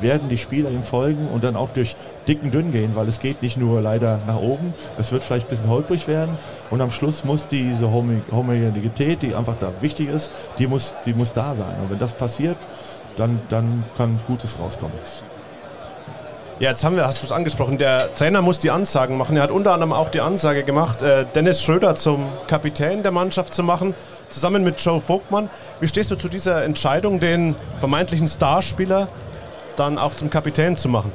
werden 0.00 0.28
die 0.28 0.38
Spieler 0.38 0.70
ihm 0.70 0.82
folgen 0.82 1.28
und 1.28 1.42
dann 1.42 1.56
auch 1.56 1.70
durch 1.70 1.96
dicken 2.28 2.50
dünn 2.50 2.72
gehen, 2.72 2.92
weil 2.94 3.08
es 3.08 3.20
geht 3.20 3.42
nicht 3.42 3.56
nur 3.56 3.80
leider 3.80 4.20
nach 4.26 4.36
oben, 4.36 4.74
es 4.98 5.12
wird 5.12 5.22
vielleicht 5.22 5.46
ein 5.46 5.50
bisschen 5.50 5.68
holprig 5.68 6.08
werden 6.08 6.36
und 6.70 6.80
am 6.80 6.90
Schluss 6.90 7.24
muss 7.24 7.48
diese 7.48 7.90
Homogenität, 7.90 9.22
die 9.22 9.34
einfach 9.34 9.54
da 9.60 9.72
wichtig 9.80 10.08
ist, 10.08 10.30
die 10.58 10.66
muss, 10.66 10.94
die 11.04 11.14
muss 11.14 11.32
da 11.32 11.54
sein. 11.54 11.76
Und 11.82 11.90
wenn 11.90 11.98
das 11.98 12.12
passiert, 12.12 12.58
dann, 13.16 13.40
dann 13.48 13.84
kann 13.96 14.18
Gutes 14.26 14.58
rauskommen. 14.58 14.96
Ja, 16.58 16.70
jetzt 16.70 16.84
haben 16.84 16.96
wir, 16.96 17.06
hast 17.06 17.20
du 17.20 17.26
es 17.26 17.32
angesprochen, 17.32 17.76
der 17.76 18.14
Trainer 18.14 18.40
muss 18.40 18.58
die 18.58 18.70
Ansagen 18.70 19.18
machen. 19.18 19.36
Er 19.36 19.42
hat 19.42 19.50
unter 19.50 19.74
anderem 19.74 19.92
auch 19.92 20.08
die 20.08 20.22
Ansage 20.22 20.62
gemacht, 20.62 21.02
äh, 21.02 21.26
Dennis 21.34 21.62
Schröder 21.62 21.96
zum 21.96 22.24
Kapitän 22.46 23.02
der 23.02 23.12
Mannschaft 23.12 23.52
zu 23.52 23.62
machen, 23.62 23.94
zusammen 24.30 24.64
mit 24.64 24.80
Joe 24.80 25.02
Vogtmann. 25.02 25.50
Wie 25.80 25.88
stehst 25.88 26.10
du 26.10 26.16
zu 26.16 26.28
dieser 26.28 26.64
Entscheidung, 26.64 27.20
den 27.20 27.56
vermeintlichen 27.78 28.26
Starspieler 28.26 29.08
dann 29.76 29.98
auch 29.98 30.14
zum 30.14 30.30
Kapitän 30.30 30.76
zu 30.76 30.88
machen? 30.88 31.12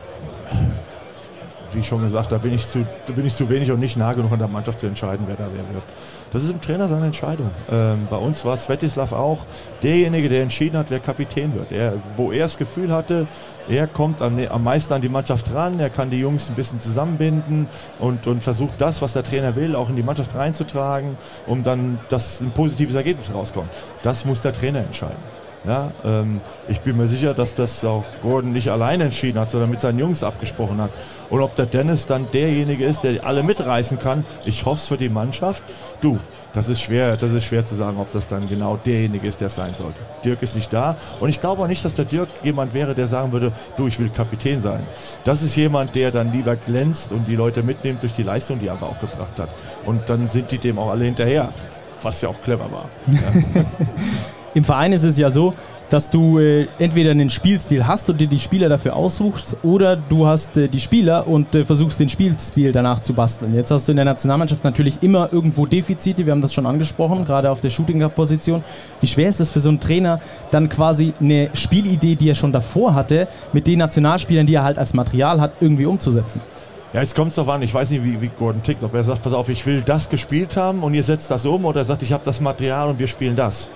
Wie 1.73 1.83
schon 1.83 2.01
gesagt, 2.01 2.31
da 2.31 2.37
bin 2.37 2.53
ich 2.53 2.67
zu, 2.67 2.85
bin 3.07 3.25
ich 3.25 3.35
zu 3.35 3.49
wenig 3.49 3.71
und 3.71 3.79
nicht 3.79 3.97
nah 3.97 4.13
genug 4.13 4.31
an 4.31 4.39
der 4.39 4.47
Mannschaft 4.47 4.79
zu 4.79 4.87
entscheiden, 4.87 5.25
wer 5.27 5.35
da 5.35 5.47
wer 5.53 5.73
wird. 5.73 5.83
Das 6.31 6.43
ist 6.43 6.51
im 6.51 6.61
Trainer 6.61 6.87
seine 6.87 7.07
Entscheidung. 7.07 7.51
Ähm, 7.71 8.07
bei 8.09 8.17
uns 8.17 8.45
war 8.45 8.55
Svetislav 8.57 9.11
auch 9.11 9.45
derjenige, 9.83 10.29
der 10.29 10.43
entschieden 10.43 10.77
hat, 10.77 10.89
wer 10.89 10.99
Kapitän 10.99 11.53
wird. 11.53 11.71
Er, 11.71 11.93
wo 12.15 12.31
er 12.31 12.43
das 12.43 12.57
Gefühl 12.57 12.91
hatte, 12.91 13.27
er 13.69 13.87
kommt 13.87 14.21
am, 14.21 14.39
am 14.49 14.63
meisten 14.63 14.93
an 14.93 15.01
die 15.01 15.09
Mannschaft 15.09 15.53
ran, 15.53 15.79
er 15.79 15.89
kann 15.89 16.09
die 16.09 16.19
Jungs 16.19 16.49
ein 16.49 16.55
bisschen 16.55 16.79
zusammenbinden 16.79 17.67
und, 17.99 18.27
und 18.27 18.43
versucht 18.43 18.73
das, 18.79 19.01
was 19.01 19.13
der 19.13 19.23
Trainer 19.23 19.55
will, 19.55 19.75
auch 19.75 19.89
in 19.89 19.95
die 19.95 20.03
Mannschaft 20.03 20.35
reinzutragen, 20.35 21.17
um 21.47 21.63
dann, 21.63 21.99
dass 22.09 22.41
ein 22.41 22.51
positives 22.51 22.95
Ergebnis 22.95 23.33
rauskommt. 23.33 23.69
Das 24.03 24.25
muss 24.25 24.41
der 24.41 24.53
Trainer 24.53 24.79
entscheiden. 24.79 25.40
Ja, 25.65 25.91
ähm, 26.03 26.41
ich 26.67 26.81
bin 26.81 26.97
mir 26.97 27.07
sicher, 27.07 27.33
dass 27.35 27.53
das 27.53 27.85
auch 27.85 28.03
Gordon 28.23 28.51
nicht 28.51 28.69
allein 28.69 28.99
entschieden 28.99 29.39
hat, 29.39 29.51
sondern 29.51 29.69
mit 29.69 29.79
seinen 29.79 29.99
Jungs 29.99 30.23
abgesprochen 30.23 30.81
hat. 30.81 30.89
Und 31.29 31.41
ob 31.41 31.55
der 31.55 31.67
Dennis 31.67 32.07
dann 32.07 32.27
derjenige 32.31 32.83
ist, 32.83 33.03
der 33.03 33.23
alle 33.25 33.43
mitreißen 33.43 33.99
kann, 33.99 34.25
ich 34.45 34.65
hoffe 34.65 34.77
es 34.77 34.87
für 34.87 34.97
die 34.97 35.09
Mannschaft. 35.09 35.61
Du, 36.01 36.19
das 36.55 36.67
ist 36.67 36.81
schwer, 36.81 37.15
das 37.15 37.31
ist 37.31 37.45
schwer 37.45 37.65
zu 37.65 37.75
sagen, 37.75 37.97
ob 37.99 38.11
das 38.11 38.27
dann 38.27 38.47
genau 38.49 38.77
derjenige 38.77 39.27
ist, 39.27 39.39
der 39.39 39.47
es 39.47 39.55
sein 39.55 39.71
sollte. 39.79 39.97
Dirk 40.25 40.41
ist 40.41 40.55
nicht 40.55 40.73
da 40.73 40.97
und 41.19 41.29
ich 41.29 41.39
glaube 41.39 41.61
auch 41.61 41.67
nicht, 41.67 41.85
dass 41.85 41.93
der 41.93 42.05
Dirk 42.05 42.27
jemand 42.43 42.73
wäre, 42.73 42.95
der 42.95 43.07
sagen 43.07 43.31
würde, 43.31 43.51
du, 43.77 43.87
ich 43.87 43.99
will 43.99 44.09
Kapitän 44.09 44.61
sein. 44.61 44.83
Das 45.23 45.43
ist 45.43 45.55
jemand, 45.55 45.95
der 45.95 46.11
dann 46.11 46.31
lieber 46.31 46.55
glänzt 46.55 47.11
und 47.11 47.27
die 47.27 47.35
Leute 47.35 47.61
mitnimmt 47.61 48.01
durch 48.01 48.13
die 48.13 48.23
Leistung, 48.23 48.59
die 48.59 48.67
er 48.67 48.73
aber 48.73 48.87
auch 48.87 48.99
gebracht 48.99 49.37
hat. 49.37 49.49
Und 49.85 50.09
dann 50.09 50.27
sind 50.27 50.51
die 50.51 50.57
dem 50.57 50.79
auch 50.79 50.89
alle 50.89 51.05
hinterher, 51.05 51.53
was 52.01 52.21
ja 52.21 52.29
auch 52.29 52.41
clever 52.41 52.69
war. 52.71 52.89
Ja. 53.53 53.65
Im 54.53 54.63
Verein 54.63 54.91
ist 54.91 55.03
es 55.03 55.17
ja 55.17 55.29
so, 55.29 55.53
dass 55.91 56.09
du 56.09 56.39
äh, 56.39 56.67
entweder 56.79 57.11
einen 57.11 57.29
Spielstil 57.29 57.85
hast 57.85 58.09
und 58.09 58.19
dir 58.19 58.27
die 58.27 58.39
Spieler 58.39 58.69
dafür 58.69 58.95
aussuchst 58.95 59.57
oder 59.61 59.97
du 59.97 60.25
hast 60.25 60.57
äh, 60.57 60.69
die 60.69 60.79
Spieler 60.79 61.27
und 61.27 61.53
äh, 61.53 61.65
versuchst 61.65 61.99
den 61.99 62.07
Spielstil 62.07 62.71
danach 62.71 63.01
zu 63.01 63.13
basteln. 63.13 63.53
Jetzt 63.53 63.71
hast 63.71 63.87
du 63.87 63.91
in 63.91 63.97
der 63.97 64.05
Nationalmannschaft 64.05 64.63
natürlich 64.63 65.03
immer 65.03 65.29
irgendwo 65.33 65.65
Defizite, 65.65 66.25
wir 66.25 66.31
haben 66.31 66.41
das 66.41 66.53
schon 66.53 66.65
angesprochen, 66.65 67.25
gerade 67.25 67.51
auf 67.51 67.59
der 67.59 67.69
Shooting-Position. 67.69 68.63
Wie 69.01 69.07
schwer 69.07 69.29
ist 69.29 69.41
es 69.41 69.49
für 69.49 69.59
so 69.59 69.67
einen 69.67 69.81
Trainer, 69.81 70.21
dann 70.51 70.69
quasi 70.69 71.13
eine 71.19 71.49
Spielidee, 71.53 72.15
die 72.15 72.29
er 72.29 72.35
schon 72.35 72.53
davor 72.53 72.95
hatte, 72.95 73.27
mit 73.51 73.67
den 73.67 73.79
Nationalspielern, 73.79 74.45
die 74.45 74.55
er 74.55 74.63
halt 74.63 74.77
als 74.77 74.93
Material 74.93 75.41
hat, 75.41 75.53
irgendwie 75.59 75.85
umzusetzen? 75.85 76.39
Ja, 76.93 77.01
jetzt 77.01 77.15
kommt 77.15 77.29
es 77.29 77.35
doch 77.35 77.47
an, 77.47 77.61
ich 77.61 77.73
weiß 77.73 77.89
nicht, 77.89 78.03
wie, 78.03 78.21
wie 78.21 78.29
Gordon 78.37 78.63
tickt, 78.63 78.83
ob 78.83 78.93
er 78.93 79.03
sagt, 79.03 79.23
pass 79.23 79.31
auf, 79.31 79.47
ich 79.47 79.65
will 79.65 79.81
das 79.85 80.09
gespielt 80.09 80.55
haben 80.55 80.83
und 80.83 80.93
ihr 80.93 81.03
setzt 81.03 81.31
das 81.31 81.45
um 81.45 81.63
oder 81.65 81.81
er 81.81 81.85
sagt, 81.85 82.03
ich 82.03 82.11
habe 82.13 82.23
das 82.25 82.41
Material 82.41 82.89
und 82.89 82.99
wir 82.99 83.07
spielen 83.07 83.35
das. 83.35 83.69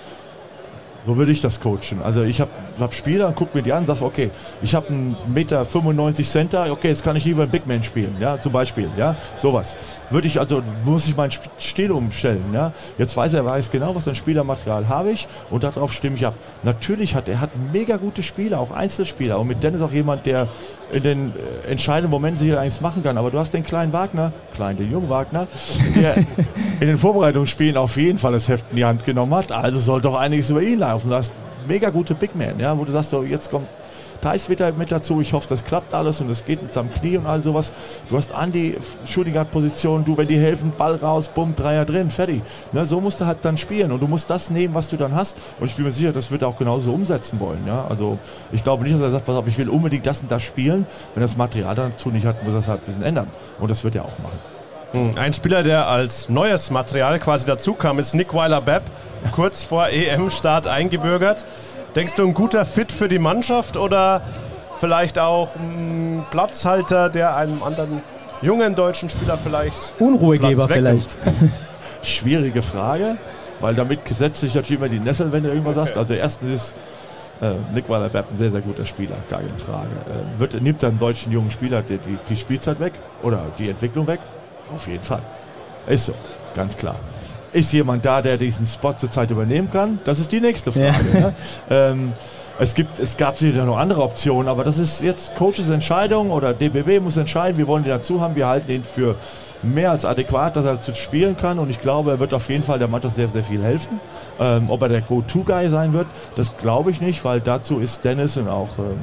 So 1.05 1.17
würde 1.17 1.31
ich 1.31 1.41
das 1.41 1.59
coachen. 1.59 2.01
Also 2.03 2.23
ich 2.23 2.41
habe 2.41 2.49
hab 2.79 2.93
Spieler, 2.93 3.31
gucke 3.31 3.55
mir 3.55 3.63
die 3.63 3.73
an, 3.73 3.85
sage, 3.85 4.03
okay, 4.03 4.31
ich 4.61 4.73
habe 4.73 4.87
einen 4.87 5.15
Meter 5.27 5.63
95 5.63 6.27
Center, 6.27 6.71
okay, 6.71 6.87
jetzt 6.87 7.03
kann 7.03 7.15
ich 7.15 7.25
lieber 7.25 7.43
einen 7.43 7.51
Big 7.51 7.67
Man 7.67 7.83
spielen, 7.83 8.15
ja, 8.19 8.39
zum 8.39 8.51
Beispiel, 8.51 8.89
ja, 8.97 9.15
sowas. 9.37 9.77
Würde 10.09 10.27
ich, 10.27 10.39
also 10.39 10.63
muss 10.83 11.07
ich 11.07 11.15
meinen 11.15 11.31
Stil 11.59 11.91
umstellen, 11.91 12.43
ja. 12.53 12.71
Jetzt 12.97 13.15
weiß 13.15 13.33
er, 13.35 13.45
weiß 13.45 13.69
genau, 13.69 13.95
was 13.95 14.07
ein 14.07 14.15
Spielermaterial 14.15 14.87
habe 14.87 15.11
ich 15.11 15.27
und 15.51 15.63
darauf 15.63 15.93
stimme 15.93 16.15
ich 16.15 16.25
ab. 16.25 16.33
Natürlich 16.63 17.13
hat 17.15 17.29
er 17.29 17.39
hat 17.39 17.51
mega 17.71 17.97
gute 17.97 18.23
Spieler, 18.23 18.59
auch 18.59 18.71
Einzelspieler 18.71 19.39
und 19.39 19.47
mit 19.47 19.61
Dennis 19.61 19.81
auch 19.81 19.91
jemand, 19.91 20.25
der 20.25 20.47
in 20.91 21.03
den 21.03 21.33
äh, 21.65 21.71
entscheidenden 21.71 22.11
Momenten 22.11 22.39
sicher 22.39 22.59
eins 22.59 22.81
machen 22.81 23.03
kann. 23.03 23.17
Aber 23.17 23.31
du 23.31 23.39
hast 23.39 23.53
den 23.53 23.63
kleinen 23.63 23.93
Wagner, 23.93 24.31
klein, 24.53 24.77
den 24.77 24.91
jungen 24.91 25.09
Wagner, 25.09 25.47
der 25.95 26.17
in 26.79 26.87
den 26.87 26.97
Vorbereitungsspielen 26.97 27.77
auf 27.77 27.97
jeden 27.97 28.17
Fall 28.17 28.31
das 28.33 28.47
Heft 28.47 28.65
in 28.71 28.77
die 28.77 28.85
Hand 28.85 29.05
genommen 29.05 29.33
hat. 29.33 29.51
Also 29.51 29.79
soll 29.79 30.01
doch 30.01 30.15
einiges 30.15 30.49
über 30.49 30.61
ihn 30.61 30.79
laufen. 30.95 31.09
Du 31.09 31.15
hast 31.15 31.33
mega 31.67 31.89
gute 31.89 32.15
Big 32.15 32.35
Man, 32.35 32.59
ja, 32.59 32.77
wo 32.77 32.85
du 32.85 32.91
sagst, 32.91 33.11
so, 33.11 33.23
jetzt 33.23 33.51
kommt 33.51 33.67
Thais 34.21 34.49
wieder 34.49 34.71
mit 34.71 34.91
dazu. 34.91 35.21
Ich 35.21 35.33
hoffe, 35.33 35.47
das 35.49 35.65
klappt 35.65 35.93
alles 35.93 36.21
und 36.21 36.29
es 36.29 36.45
geht 36.45 36.61
mit 36.63 36.73
seinem 36.73 36.91
Knie 36.91 37.17
und 37.17 37.27
all 37.27 37.43
sowas. 37.43 37.73
Du 38.09 38.15
hast 38.15 38.33
Andi, 38.33 38.77
Shooting 39.05 39.33
Guard 39.33 39.51
Position, 39.51 40.05
du, 40.05 40.17
wenn 40.17 40.27
die 40.27 40.37
helfen, 40.37 40.71
Ball 40.75 40.95
raus, 40.95 41.27
bumm, 41.27 41.53
Dreier 41.55 41.85
drin, 41.85 42.09
fertig. 42.09 42.41
Ne, 42.71 42.85
so 42.85 43.01
musst 43.01 43.21
du 43.21 43.25
halt 43.25 43.39
dann 43.43 43.57
spielen 43.57 43.91
und 43.91 44.01
du 44.01 44.07
musst 44.07 44.29
das 44.29 44.49
nehmen, 44.49 44.73
was 44.73 44.89
du 44.89 44.97
dann 44.97 45.13
hast. 45.13 45.37
Und 45.59 45.67
ich 45.67 45.75
bin 45.75 45.85
mir 45.85 45.91
sicher, 45.91 46.11
das 46.11 46.31
wird 46.31 46.41
er 46.43 46.47
auch 46.47 46.57
genauso 46.57 46.93
umsetzen 46.93 47.39
wollen. 47.39 47.67
Ja? 47.67 47.85
Also 47.87 48.17
ich 48.51 48.63
glaube 48.63 48.83
nicht, 48.83 48.95
dass 48.95 49.01
er 49.01 49.11
sagt, 49.11 49.25
pass 49.25 49.35
auf, 49.35 49.47
ich 49.47 49.57
will 49.57 49.69
unbedingt 49.69 50.07
das 50.07 50.21
und 50.21 50.31
das 50.31 50.41
spielen. 50.41 50.87
Wenn 51.13 51.21
das 51.21 51.37
Material 51.37 51.75
dazu 51.75 52.09
nicht 52.09 52.25
hat, 52.25 52.43
muss 52.43 52.53
er 52.53 52.59
es 52.59 52.67
halt 52.67 52.81
ein 52.81 52.85
bisschen 52.85 53.03
ändern. 53.03 53.27
Und 53.59 53.69
das 53.69 53.83
wird 53.83 53.95
er 53.95 54.05
auch 54.05 54.19
machen. 54.23 54.39
Hm, 54.93 55.17
ein 55.17 55.33
Spieler, 55.33 55.61
der 55.61 55.87
als 55.87 56.29
neues 56.29 56.71
Material 56.71 57.19
quasi 57.19 57.45
dazu 57.45 57.73
kam, 57.73 57.99
ist 57.99 58.13
Nick 58.13 58.33
Weiler-Bepp, 58.33 58.83
kurz 59.31 59.63
vor 59.63 59.87
EM-Start 59.87 60.67
eingebürgert. 60.67 61.45
Denkst 61.95 62.15
du, 62.15 62.23
ein 62.23 62.33
guter 62.33 62.65
Fit 62.65 62.91
für 62.91 63.07
die 63.07 63.19
Mannschaft 63.19 63.77
oder 63.77 64.21
vielleicht 64.79 65.17
auch 65.19 65.55
ein 65.55 66.25
Platzhalter, 66.31 67.09
der 67.09 67.35
einem 67.35 67.63
anderen 67.63 68.01
jungen 68.41 68.75
deutschen 68.75 69.09
Spieler 69.09 69.37
vielleicht. 69.37 69.93
Unruhegeber 69.99 70.67
vielleicht. 70.67 71.15
Schwierige 72.03 72.61
Frage, 72.61 73.17
weil 73.61 73.73
damit 73.73 73.99
setzt 74.09 74.41
sich 74.41 74.53
natürlich 74.53 74.79
immer 74.79 74.89
die 74.89 74.99
Nessel, 74.99 75.31
wenn 75.31 75.43
du 75.43 75.49
irgendwas 75.49 75.77
hast. 75.77 75.97
Also, 75.97 76.13
erstens 76.13 76.53
ist 76.53 76.75
äh, 77.41 77.53
Nick 77.73 77.89
Weiler 77.89 78.09
ein 78.13 78.37
sehr, 78.37 78.51
sehr 78.51 78.61
guter 78.61 78.85
Spieler, 78.85 79.15
gar 79.29 79.39
keine 79.39 79.57
Frage. 79.57 79.87
Äh, 79.87 80.39
wird, 80.39 80.61
nimmt 80.61 80.83
dann 80.83 80.99
deutschen 80.99 81.31
jungen 81.31 81.51
Spieler 81.51 81.81
die, 81.81 81.97
die, 81.97 82.17
die 82.29 82.35
Spielzeit 82.35 82.79
weg 82.79 82.93
oder 83.23 83.41
die 83.57 83.69
Entwicklung 83.69 84.05
weg? 84.07 84.19
Auf 84.73 84.87
jeden 84.87 85.03
Fall. 85.03 85.21
Ist 85.87 86.07
so, 86.07 86.13
ganz 86.55 86.77
klar. 86.77 86.95
Ist 87.55 87.71
jemand 87.71 88.05
da, 88.05 88.21
der 88.21 88.35
diesen 88.35 88.65
Spot 88.65 88.91
zurzeit 88.97 89.31
übernehmen 89.31 89.71
kann? 89.71 89.99
Das 90.03 90.19
ist 90.19 90.29
die 90.33 90.41
nächste 90.41 90.73
Frage. 90.73 90.93
Ja. 91.13 91.19
Ne? 91.19 91.33
Ähm, 91.69 92.13
es, 92.59 92.75
gibt, 92.75 92.99
es 92.99 93.15
gab 93.15 93.37
sicher 93.37 93.63
noch 93.63 93.77
andere 93.77 94.03
Optionen, 94.03 94.49
aber 94.49 94.65
das 94.65 94.77
ist 94.77 95.01
jetzt 95.01 95.37
Coaches 95.37 95.69
Entscheidung 95.69 96.31
oder 96.31 96.53
DBB 96.53 97.01
muss 97.01 97.15
entscheiden, 97.15 97.57
wir 97.57 97.65
wollen 97.67 97.85
den 97.85 97.91
dazu 97.91 98.19
haben, 98.19 98.35
wir 98.35 98.47
halten 98.47 98.69
ihn 98.71 98.83
für 98.83 99.15
mehr 99.63 99.91
als 99.91 100.03
adäquat, 100.03 100.57
dass 100.57 100.65
er 100.65 100.81
zu 100.81 100.93
spielen 100.95 101.37
kann 101.37 101.57
und 101.57 101.69
ich 101.69 101.79
glaube, 101.79 102.11
er 102.11 102.19
wird 102.19 102.33
auf 102.33 102.49
jeden 102.49 102.63
Fall 102.63 102.77
der 102.77 102.89
Mannschaft 102.89 103.15
sehr, 103.15 103.29
sehr 103.29 103.43
viel 103.43 103.63
helfen. 103.63 104.01
Ähm, 104.37 104.69
ob 104.69 104.81
er 104.81 104.89
der 104.89 104.99
Go-To-Guy 104.99 105.69
sein 105.69 105.93
wird, 105.93 106.07
das 106.35 106.57
glaube 106.57 106.91
ich 106.91 106.99
nicht, 106.99 107.23
weil 107.23 107.39
dazu 107.39 107.79
ist 107.79 108.03
Dennis 108.03 108.35
und 108.35 108.49
auch 108.49 108.77
ähm, 108.79 108.99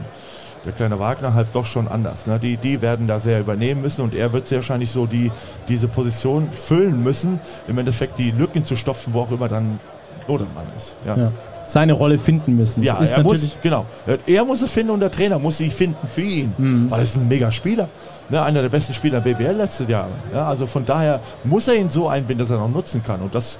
der 0.65 0.73
kleine 0.73 0.99
Wagner 0.99 1.35
halt 1.35 1.49
doch 1.53 1.67
schon 1.67 1.89
anders. 1.89 2.27
Ne? 2.27 2.39
Die, 2.39 2.57
die 2.57 2.83
werden 2.83 3.07
da 3.07 3.19
sehr 3.19 3.41
übernehmen 3.41 3.83
müssen 3.83 4.03
und 4.03 4.15
er 4.15 4.33
wird 4.33 4.47
sehr 4.47 4.59
wahrscheinlich 4.59 4.91
so 4.91 5.07
die, 5.07 5.31
diese 5.69 5.89
Position 5.89 6.49
füllen 6.51 7.03
müssen, 7.03 7.41
im 7.69 7.79
Endeffekt 7.79 8.19
die 8.19 8.31
Lücken 8.31 8.65
zu 8.65 8.77
stopfen, 8.77 9.13
wo 9.13 9.23
auch 9.23 9.31
immer 9.31 9.49
dann 9.49 9.81
Lodermann 10.29 10.67
ist. 10.77 10.97
Ja. 11.07 11.17
ja. 11.17 11.33
Seine 11.67 11.95
Rolle 11.95 12.19
finden 12.19 12.57
müssen. 12.57 12.83
Ja, 12.83 12.99
ist 12.99 13.13
er 13.13 13.23
muss, 13.23 13.57
genau. 13.63 13.87
Er 14.27 14.45
muss 14.45 14.61
sie 14.61 14.69
finden 14.69 14.91
und 14.91 15.01
der 15.01 15.11
Trainer 15.11 15.39
muss 15.39 15.59
sie 15.59 15.71
finden 15.71 16.07
für 16.07 16.21
ihn, 16.21 16.53
mhm. 16.59 16.91
weil 16.91 17.01
er 17.01 17.03
ist 17.05 17.17
ein 17.17 17.29
mega 17.29 17.51
Spieler. 17.51 17.89
Ne, 18.29 18.43
einer 18.43 18.63
der 18.63 18.69
besten 18.69 18.95
Spieler 18.95 19.21
BBL 19.21 19.57
letztes 19.57 19.89
Jahr. 19.89 20.09
Ja, 20.33 20.49
also 20.49 20.67
von 20.67 20.85
daher 20.85 21.21
muss 21.45 21.69
er 21.69 21.75
ihn 21.75 21.91
so 21.91 22.09
einbinden, 22.09 22.39
dass 22.39 22.51
er 22.51 22.59
noch 22.59 22.69
nutzen 22.69 23.03
kann 23.05 23.21
und 23.21 23.35
das 23.35 23.59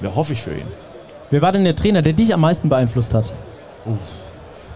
ja, 0.00 0.14
hoffe 0.14 0.32
ich 0.32 0.42
für 0.42 0.52
ihn. 0.52 0.66
Wer 1.30 1.42
war 1.42 1.52
denn 1.52 1.64
der 1.64 1.74
Trainer, 1.74 2.02
der 2.02 2.12
dich 2.12 2.32
am 2.34 2.40
meisten 2.40 2.68
beeinflusst 2.68 3.14
hat? 3.14 3.32
Uff. 3.84 3.98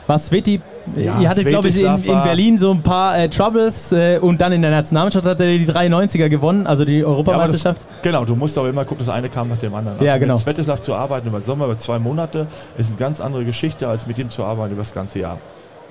War 0.06 0.18
Sveti 0.18 0.60
ja, 0.96 1.20
ihr 1.20 1.28
hattet, 1.28 1.46
glaube 1.46 1.68
ich, 1.68 1.80
in, 1.80 1.94
in, 2.04 2.22
Berlin 2.22 2.58
so 2.58 2.70
ein 2.70 2.82
paar 2.82 3.18
äh, 3.18 3.28
Troubles 3.28 3.92
äh, 3.92 4.18
und 4.18 4.40
dann 4.40 4.52
in 4.52 4.62
der 4.62 4.70
Nationalmannschaft 4.70 5.26
hat 5.26 5.40
er 5.40 5.46
die 5.46 5.66
93er 5.66 6.28
gewonnen, 6.28 6.66
also 6.66 6.84
die 6.84 7.04
Europameisterschaft. 7.04 7.82
Ja, 7.82 7.88
das, 7.88 8.02
genau, 8.02 8.24
du 8.24 8.36
musst 8.36 8.56
aber 8.58 8.68
immer 8.68 8.84
gucken, 8.84 9.04
das 9.04 9.14
eine 9.14 9.28
kam 9.28 9.48
nach 9.48 9.58
dem 9.58 9.74
anderen. 9.74 10.02
Ja, 10.04 10.12
also 10.12 10.20
genau. 10.20 10.34
Mit 10.34 10.42
Svetislav 10.42 10.80
zu 10.82 10.94
arbeiten 10.94 11.28
über 11.28 11.40
den 11.40 11.44
Sommer, 11.44 11.66
über 11.66 11.78
zwei 11.78 11.98
Monate, 11.98 12.46
ist 12.76 12.88
eine 12.88 12.96
ganz 12.96 13.20
andere 13.20 13.44
Geschichte, 13.44 13.88
als 13.88 14.06
mit 14.06 14.18
ihm 14.18 14.30
zu 14.30 14.44
arbeiten 14.44 14.72
über 14.72 14.82
das 14.82 14.94
ganze 14.94 15.18
Jahr. 15.20 15.38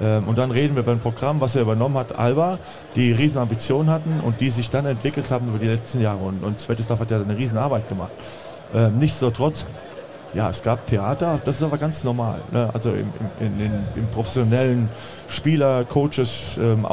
Ähm, 0.01 0.23
und 0.27 0.37
dann 0.37 0.51
reden 0.51 0.75
wir 0.75 0.83
beim 0.83 0.99
Programm, 0.99 1.41
was 1.41 1.55
er 1.55 1.63
übernommen 1.63 1.97
hat, 1.97 2.17
Alba, 2.17 2.57
die 2.95 3.11
riesen 3.11 3.39
Ambitionen 3.39 3.89
hatten 3.89 4.21
und 4.23 4.39
die 4.39 4.49
sich 4.49 4.69
dann 4.69 4.85
entwickelt 4.85 5.29
haben 5.31 5.47
über 5.49 5.59
die 5.59 5.67
letzten 5.67 6.01
Jahre. 6.01 6.19
Und, 6.19 6.43
und 6.43 6.59
Svetislav 6.59 6.99
hat 6.99 7.11
ja 7.11 7.21
eine 7.21 7.37
riesen 7.37 7.57
Arbeit 7.57 7.89
gemacht. 7.89 8.11
Ähm, 8.73 8.99
nichtsdestotrotz 8.99 9.65
ja, 10.33 10.49
es 10.49 10.61
gab 10.61 10.85
Theater, 10.85 11.39
das 11.43 11.55
ist 11.55 11.63
aber 11.63 11.77
ganz 11.77 12.03
normal. 12.03 12.39
Ne? 12.51 12.69
Also 12.73 12.91
im, 12.91 13.11
im, 13.39 13.59
im, 13.59 13.71
im, 13.95 14.07
professionellen 14.11 14.89
Spieler, 15.27 15.83
Coaches, 15.85 16.59
ähm, 16.61 16.85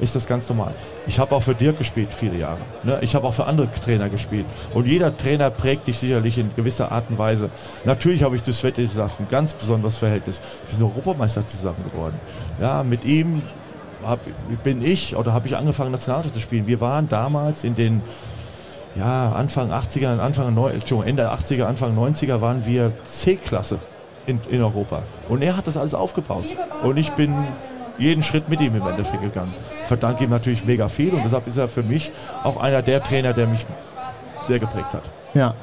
ist 0.00 0.16
das 0.16 0.26
ganz 0.26 0.48
normal. 0.48 0.74
Ich 1.06 1.18
habe 1.18 1.34
auch 1.34 1.42
für 1.42 1.54
Dirk 1.54 1.78
gespielt 1.78 2.12
viele 2.12 2.36
Jahre. 2.36 2.60
Ne? 2.82 2.98
Ich 3.02 3.14
habe 3.14 3.26
auch 3.26 3.34
für 3.34 3.44
andere 3.44 3.68
Trainer 3.72 4.08
gespielt. 4.08 4.46
Und 4.72 4.86
jeder 4.86 5.14
Trainer 5.16 5.50
prägt 5.50 5.86
dich 5.86 5.98
sicherlich 5.98 6.38
in 6.38 6.50
gewisser 6.56 6.90
Art 6.92 7.04
und 7.10 7.18
Weise. 7.18 7.50
Natürlich 7.84 8.22
habe 8.22 8.36
ich 8.36 8.42
zu 8.42 8.52
Svetislav 8.52 9.20
ein 9.20 9.28
ganz 9.30 9.52
besonderes 9.54 9.98
Verhältnis. 9.98 10.40
Wir 10.66 10.76
sind 10.76 10.84
Europameister 10.84 11.46
zusammen 11.46 11.84
geworden. 11.92 12.18
Ja, 12.60 12.82
mit 12.82 13.04
ihm 13.04 13.42
hab, 14.04 14.20
bin 14.62 14.82
ich 14.82 15.16
oder 15.16 15.32
habe 15.32 15.46
ich 15.46 15.56
angefangen, 15.56 15.90
Nationalmannschaft 15.92 16.34
zu 16.34 16.40
spielen. 16.40 16.66
Wir 16.66 16.80
waren 16.80 17.08
damals 17.08 17.64
in 17.64 17.74
den 17.74 18.02
ja, 18.98 19.32
Anfang 19.32 19.70
80er, 19.70 20.18
Anfang, 20.18 20.48
Ende 21.04 21.32
80er, 21.32 21.64
Anfang 21.64 21.96
90er 21.96 22.40
waren 22.40 22.66
wir 22.66 22.92
C-Klasse 23.04 23.78
in, 24.26 24.40
in 24.50 24.60
Europa. 24.60 25.02
Und 25.28 25.42
er 25.42 25.56
hat 25.56 25.66
das 25.66 25.76
alles 25.76 25.94
aufgebaut. 25.94 26.44
Und 26.82 26.96
ich 26.96 27.12
bin 27.12 27.32
jeden 27.96 28.22
Schritt 28.22 28.48
mit 28.48 28.60
ihm 28.60 28.74
im 28.74 28.86
Endeffekt 28.86 29.22
gegangen. 29.22 29.54
Verdanke 29.84 30.24
ihm 30.24 30.30
natürlich 30.30 30.64
mega 30.64 30.88
viel 30.88 31.14
und 31.14 31.24
deshalb 31.24 31.46
ist 31.46 31.56
er 31.56 31.68
für 31.68 31.82
mich 31.82 32.12
auch 32.42 32.60
einer 32.60 32.82
der 32.82 33.02
Trainer, 33.02 33.32
der 33.32 33.46
mich 33.46 33.64
sehr 34.46 34.58
geprägt 34.58 34.92
hat. 34.92 35.02
Ja. 35.34 35.54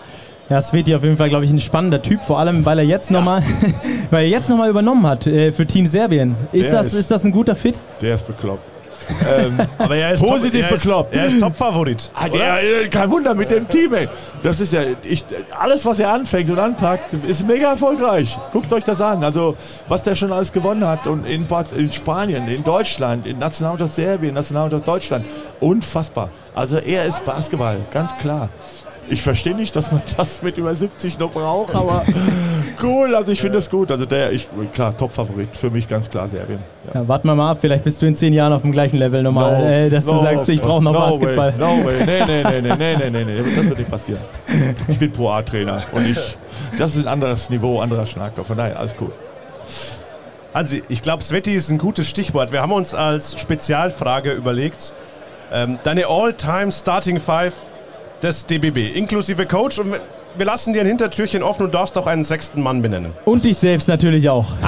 Ja, 0.47 0.61
Sveti 0.61 0.93
auf 0.93 1.03
jeden 1.03 1.17
Fall, 1.17 1.29
glaube 1.29 1.43
ich, 1.43 1.49
ein 1.49 1.59
spannender 1.59 2.03
Typ, 2.03 2.21
vor 2.21 2.37
allem, 2.37 2.67
weil 2.67 2.77
er 2.77 2.85
jetzt 2.85 3.09
ja. 3.09 3.17
nochmal 3.17 3.41
noch 4.11 4.67
übernommen 4.67 5.07
hat 5.07 5.25
äh, 5.25 5.51
für 5.51 5.65
Team 5.65 5.87
Serbien. 5.87 6.35
Ist 6.51 6.71
das, 6.71 6.87
ist, 6.87 6.93
ist 6.93 7.11
das 7.11 7.23
ein 7.23 7.31
guter 7.31 7.55
Fit? 7.55 7.81
Der 7.99 8.13
ist 8.13 8.27
bekloppt 8.27 8.74
ähm, 9.27 9.59
aber 9.77 9.95
er 9.95 10.13
ist 10.13 10.23
positiv 10.23 10.67
top, 10.67 10.77
bekloppt. 10.77 11.13
Er 11.13 11.25
ist 11.27 11.39
Top-Favorit. 11.39 12.11
Ah, 12.13 12.27
äh, 12.27 12.87
kein 12.87 13.09
Wunder 13.09 13.33
mit 13.33 13.49
dem 13.49 13.67
Team, 13.67 13.93
ey. 13.93 14.07
Das 14.43 14.59
ist 14.59 14.73
ja, 14.73 14.81
ich, 15.03 15.23
alles, 15.57 15.85
was 15.85 15.99
er 15.99 16.11
anfängt 16.11 16.49
und 16.49 16.59
anpackt, 16.59 17.13
ist 17.13 17.47
mega 17.47 17.71
erfolgreich. 17.71 18.37
Guckt 18.51 18.71
euch 18.73 18.83
das 18.83 19.01
an. 19.01 19.23
Also, 19.23 19.55
was 19.87 20.03
der 20.03 20.15
schon 20.15 20.31
alles 20.31 20.51
gewonnen 20.51 20.87
hat. 20.87 21.07
Und 21.07 21.25
in, 21.25 21.47
in 21.75 21.91
Spanien, 21.91 22.47
in 22.47 22.63
Deutschland, 22.63 23.27
in 23.27 23.39
Nationalmannschaft 23.39 23.95
Serbien, 23.95 24.33
Nationalmannschaft 24.33 24.87
Deutschland. 24.87 25.25
Unfassbar. 25.59 26.29
Also, 26.53 26.77
er 26.77 27.05
ist 27.05 27.23
Basketball, 27.25 27.79
ganz 27.91 28.15
klar. 28.17 28.49
Ich 29.07 29.21
verstehe 29.21 29.55
nicht, 29.55 29.75
dass 29.75 29.91
man 29.91 30.01
das 30.17 30.41
mit 30.41 30.57
über 30.57 30.73
70 30.73 31.19
noch 31.19 31.31
braucht, 31.31 31.75
aber 31.75 32.03
cool. 32.83 33.13
Also 33.13 33.31
ich 33.31 33.39
finde 33.39 33.57
das 33.57 33.69
gut. 33.69 33.91
Also 33.91 34.05
der, 34.05 34.31
ich, 34.31 34.47
klar, 34.73 34.97
Top-Favorit 34.97 35.55
für 35.55 35.69
mich 35.69 35.87
ganz 35.87 36.09
klar 36.09 36.27
Serbien. 36.27 36.59
Ja. 36.87 37.01
ja. 37.01 37.07
warten 37.07 37.27
wir 37.27 37.35
mal 37.35 37.51
ab, 37.51 37.59
vielleicht 37.61 37.83
bist 37.83 38.01
du 38.01 38.07
in 38.07 38.15
zehn 38.15 38.33
Jahren 38.33 38.51
auf 38.51 38.63
dem 38.63 38.71
gleichen 38.71 38.97
Level 38.97 39.21
nochmal, 39.21 39.59
no, 39.59 39.65
äh, 39.65 39.89
dass 39.89 40.05
no, 40.05 40.13
du 40.13 40.21
sagst, 40.21 40.49
ich 40.49 40.61
brauche 40.61 40.83
noch 40.83 40.93
no 40.93 40.99
Basketball. 40.99 41.53
Way, 41.53 41.59
no 41.59 41.85
way, 41.85 42.03
nee, 42.05 42.25
nee, 42.25 42.61
nee, 42.61 42.61
nee, 42.61 42.95
nee, 42.97 43.09
nee, 43.09 43.23
nee, 43.25 43.37
das 43.37 43.55
wird 43.55 43.77
nicht 43.77 43.91
passieren. 43.91 44.21
Ich 44.87 44.97
bin 44.97 45.11
Pro 45.11 45.29
A-Trainer 45.29 45.81
und 45.91 46.05
ich, 46.05 46.17
das 46.79 46.95
ist 46.95 47.03
ein 47.03 47.07
anderes 47.07 47.49
Niveau, 47.49 47.79
anderer 47.79 48.05
Schnack. 48.05 48.33
Von 48.43 48.57
daher, 48.57 48.79
alles 48.79 48.95
cool. 48.99 49.11
Hansi, 50.53 50.83
ich 50.87 51.01
glaube, 51.01 51.21
Sveti 51.21 51.53
ist 51.53 51.69
ein 51.69 51.77
gutes 51.77 52.07
Stichwort. 52.07 52.51
Wir 52.51 52.61
haben 52.61 52.71
uns 52.71 52.95
als 52.95 53.39
Spezialfrage 53.39 54.31
überlegt, 54.31 54.93
ähm, 55.51 55.77
deine 55.83 56.07
All-Time 56.07 56.71
Starting 56.71 57.19
Five 57.19 57.53
des 58.21 58.45
DBB, 58.45 58.95
inklusive 58.95 59.45
Coach. 59.45 59.79
Und 59.79 59.95
wir 60.37 60.45
lassen 60.45 60.73
dir 60.73 60.81
ein 60.81 60.87
Hintertürchen 60.87 61.43
offen 61.43 61.65
und 61.65 61.73
darfst 61.73 61.97
auch 61.97 62.07
einen 62.07 62.23
sechsten 62.23 62.61
Mann 62.61 62.81
benennen. 62.81 63.13
Und 63.25 63.45
dich 63.45 63.57
selbst 63.57 63.87
natürlich 63.87 64.29
auch. 64.29 64.53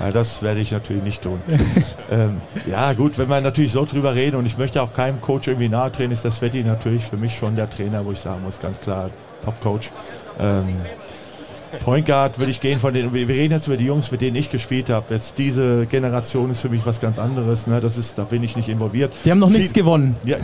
Ja, 0.00 0.10
das 0.10 0.42
werde 0.42 0.60
ich 0.60 0.72
natürlich 0.72 1.02
nicht 1.02 1.22
tun. 1.22 1.40
ähm, 2.10 2.40
ja, 2.66 2.92
gut, 2.92 3.18
wenn 3.18 3.28
wir 3.28 3.40
natürlich 3.40 3.72
so 3.72 3.84
drüber 3.84 4.14
reden 4.14 4.36
und 4.36 4.46
ich 4.46 4.58
möchte 4.58 4.82
auch 4.82 4.92
keinem 4.92 5.20
Coach 5.20 5.48
irgendwie 5.48 5.68
nahe 5.68 5.90
treten, 5.92 6.12
ist 6.12 6.24
der 6.24 6.30
Sveti 6.30 6.62
natürlich 6.64 7.04
für 7.04 7.16
mich 7.16 7.36
schon 7.36 7.56
der 7.56 7.70
Trainer, 7.70 8.04
wo 8.04 8.12
ich 8.12 8.20
sagen 8.20 8.42
muss, 8.42 8.60
ganz 8.60 8.80
klar, 8.80 9.10
Top-Coach. 9.44 9.90
Ähm, 10.40 10.76
Point 11.80 12.06
Guard 12.06 12.38
würde 12.38 12.50
ich 12.50 12.60
gehen 12.60 12.78
von 12.78 12.94
den, 12.94 13.12
wir 13.12 13.28
reden 13.28 13.52
jetzt 13.52 13.66
über 13.66 13.76
die 13.76 13.84
Jungs, 13.84 14.10
mit 14.10 14.20
denen 14.20 14.36
ich 14.36 14.50
gespielt 14.50 14.90
habe. 14.90 15.14
Jetzt 15.14 15.38
diese 15.38 15.86
Generation 15.86 16.50
ist 16.50 16.60
für 16.60 16.68
mich 16.68 16.84
was 16.86 17.00
ganz 17.00 17.18
anderes. 17.18 17.66
Ne? 17.66 17.80
Das 17.80 17.96
ist, 17.96 18.18
da 18.18 18.24
bin 18.24 18.42
ich 18.42 18.56
nicht 18.56 18.68
involviert. 18.68 19.12
Die 19.24 19.30
haben 19.30 19.38
noch 19.38 19.48
Viel- 19.48 19.58
nichts 19.58 19.72
gewonnen. 19.72 20.16
Ja, 20.24 20.36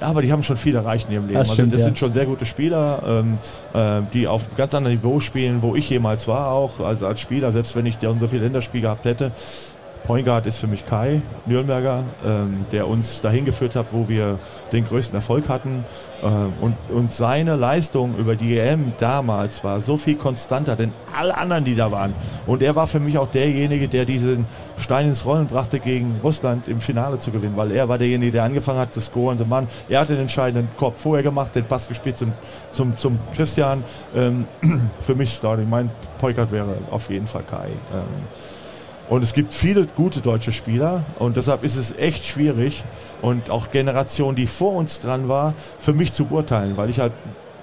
aber 0.00 0.22
die 0.22 0.32
haben 0.32 0.42
schon 0.42 0.56
viel 0.56 0.74
erreicht 0.74 1.08
in 1.08 1.14
ihrem 1.14 1.26
Leben. 1.26 1.38
Das 1.38 1.50
also 1.50 1.54
stimmt, 1.54 1.72
das 1.72 1.80
ja. 1.80 1.86
sind 1.86 1.98
schon 1.98 2.12
sehr 2.12 2.26
gute 2.26 2.46
Spieler, 2.46 3.02
ähm, 3.06 3.38
äh, 3.74 4.02
die 4.12 4.26
auf 4.26 4.46
einem 4.46 4.56
ganz 4.56 4.74
anderen 4.74 4.96
Niveau 4.96 5.20
spielen, 5.20 5.62
wo 5.62 5.74
ich 5.76 5.88
jemals 5.90 6.26
war 6.28 6.48
auch, 6.48 6.80
also 6.80 7.06
als 7.06 7.20
Spieler, 7.20 7.52
selbst 7.52 7.76
wenn 7.76 7.86
ich 7.86 8.00
ja 8.00 8.12
so 8.18 8.28
viel 8.28 8.40
Länderspiel 8.40 8.80
gehabt 8.80 9.04
hätte. 9.04 9.32
Point 10.04 10.26
Guard 10.26 10.46
ist 10.46 10.58
für 10.58 10.66
mich 10.66 10.84
Kai 10.84 11.22
Nürnberger, 11.46 12.04
ähm, 12.26 12.66
der 12.72 12.88
uns 12.88 13.22
dahin 13.22 13.46
geführt 13.46 13.74
hat, 13.74 13.86
wo 13.92 14.06
wir 14.06 14.38
den 14.70 14.86
größten 14.86 15.16
Erfolg 15.16 15.48
hatten. 15.48 15.84
Ähm, 16.22 16.52
und, 16.60 16.76
und 16.90 17.10
seine 17.10 17.56
Leistung 17.56 18.14
über 18.18 18.36
die 18.36 18.58
EM 18.58 18.92
damals 18.98 19.64
war 19.64 19.80
so 19.80 19.96
viel 19.96 20.16
konstanter, 20.16 20.76
denn 20.76 20.92
alle 21.16 21.34
anderen, 21.34 21.64
die 21.64 21.74
da 21.74 21.90
waren. 21.90 22.12
Und 22.46 22.62
er 22.62 22.76
war 22.76 22.86
für 22.86 23.00
mich 23.00 23.16
auch 23.16 23.30
derjenige, 23.30 23.88
der 23.88 24.04
diesen 24.04 24.44
Stein 24.78 25.06
ins 25.06 25.24
Rollen 25.24 25.46
brachte, 25.46 25.80
gegen 25.80 26.20
Russland 26.22 26.68
im 26.68 26.82
Finale 26.82 27.18
zu 27.18 27.30
gewinnen, 27.30 27.56
weil 27.56 27.72
er 27.72 27.88
war 27.88 27.96
derjenige, 27.96 28.32
der 28.32 28.44
angefangen 28.44 28.80
hat 28.80 28.92
zu 28.92 29.00
scoren. 29.00 29.38
Der 29.38 29.46
Mann, 29.46 29.68
er 29.88 30.00
hat 30.00 30.10
den 30.10 30.18
entscheidenden 30.18 30.68
Korb 30.76 30.98
vorher 30.98 31.22
gemacht, 31.22 31.54
den 31.54 31.64
Pass 31.64 31.88
gespielt 31.88 32.18
zum, 32.18 32.32
zum, 32.70 32.94
zum 32.98 33.18
Christian. 33.34 33.82
Ähm, 34.14 34.44
für 35.00 35.14
mich 35.14 35.32
Starting. 35.32 35.70
Mein 35.70 35.90
Point 36.18 36.36
wäre 36.52 36.76
auf 36.90 37.08
jeden 37.08 37.26
Fall 37.26 37.42
Kai. 37.42 37.68
Und 39.08 39.22
es 39.22 39.34
gibt 39.34 39.52
viele 39.52 39.86
gute 39.86 40.20
deutsche 40.20 40.52
Spieler 40.52 41.04
und 41.18 41.36
deshalb 41.36 41.62
ist 41.62 41.76
es 41.76 41.94
echt 41.96 42.24
schwierig 42.24 42.82
und 43.20 43.50
auch 43.50 43.70
Generation, 43.70 44.34
die 44.34 44.46
vor 44.46 44.72
uns 44.72 45.00
dran 45.00 45.28
war, 45.28 45.52
für 45.78 45.92
mich 45.92 46.12
zu 46.12 46.24
beurteilen, 46.24 46.76
weil 46.76 46.88
ich 46.88 47.00
halt 47.00 47.12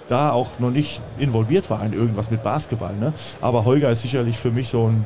da 0.08 0.32
auch 0.32 0.60
noch 0.60 0.72
nicht 0.72 1.02
involviert 1.18 1.70
war 1.70 1.84
in 1.84 1.94
irgendwas 1.94 2.30
mit 2.30 2.44
Basketball. 2.44 2.94
Ne? 2.96 3.14
Aber 3.42 3.66
Holger 3.66 3.90
ist 3.90 4.02
sicherlich 4.02 4.38
für 4.38 4.52
mich 4.52 4.70
so 4.70 4.88
ein 4.88 5.06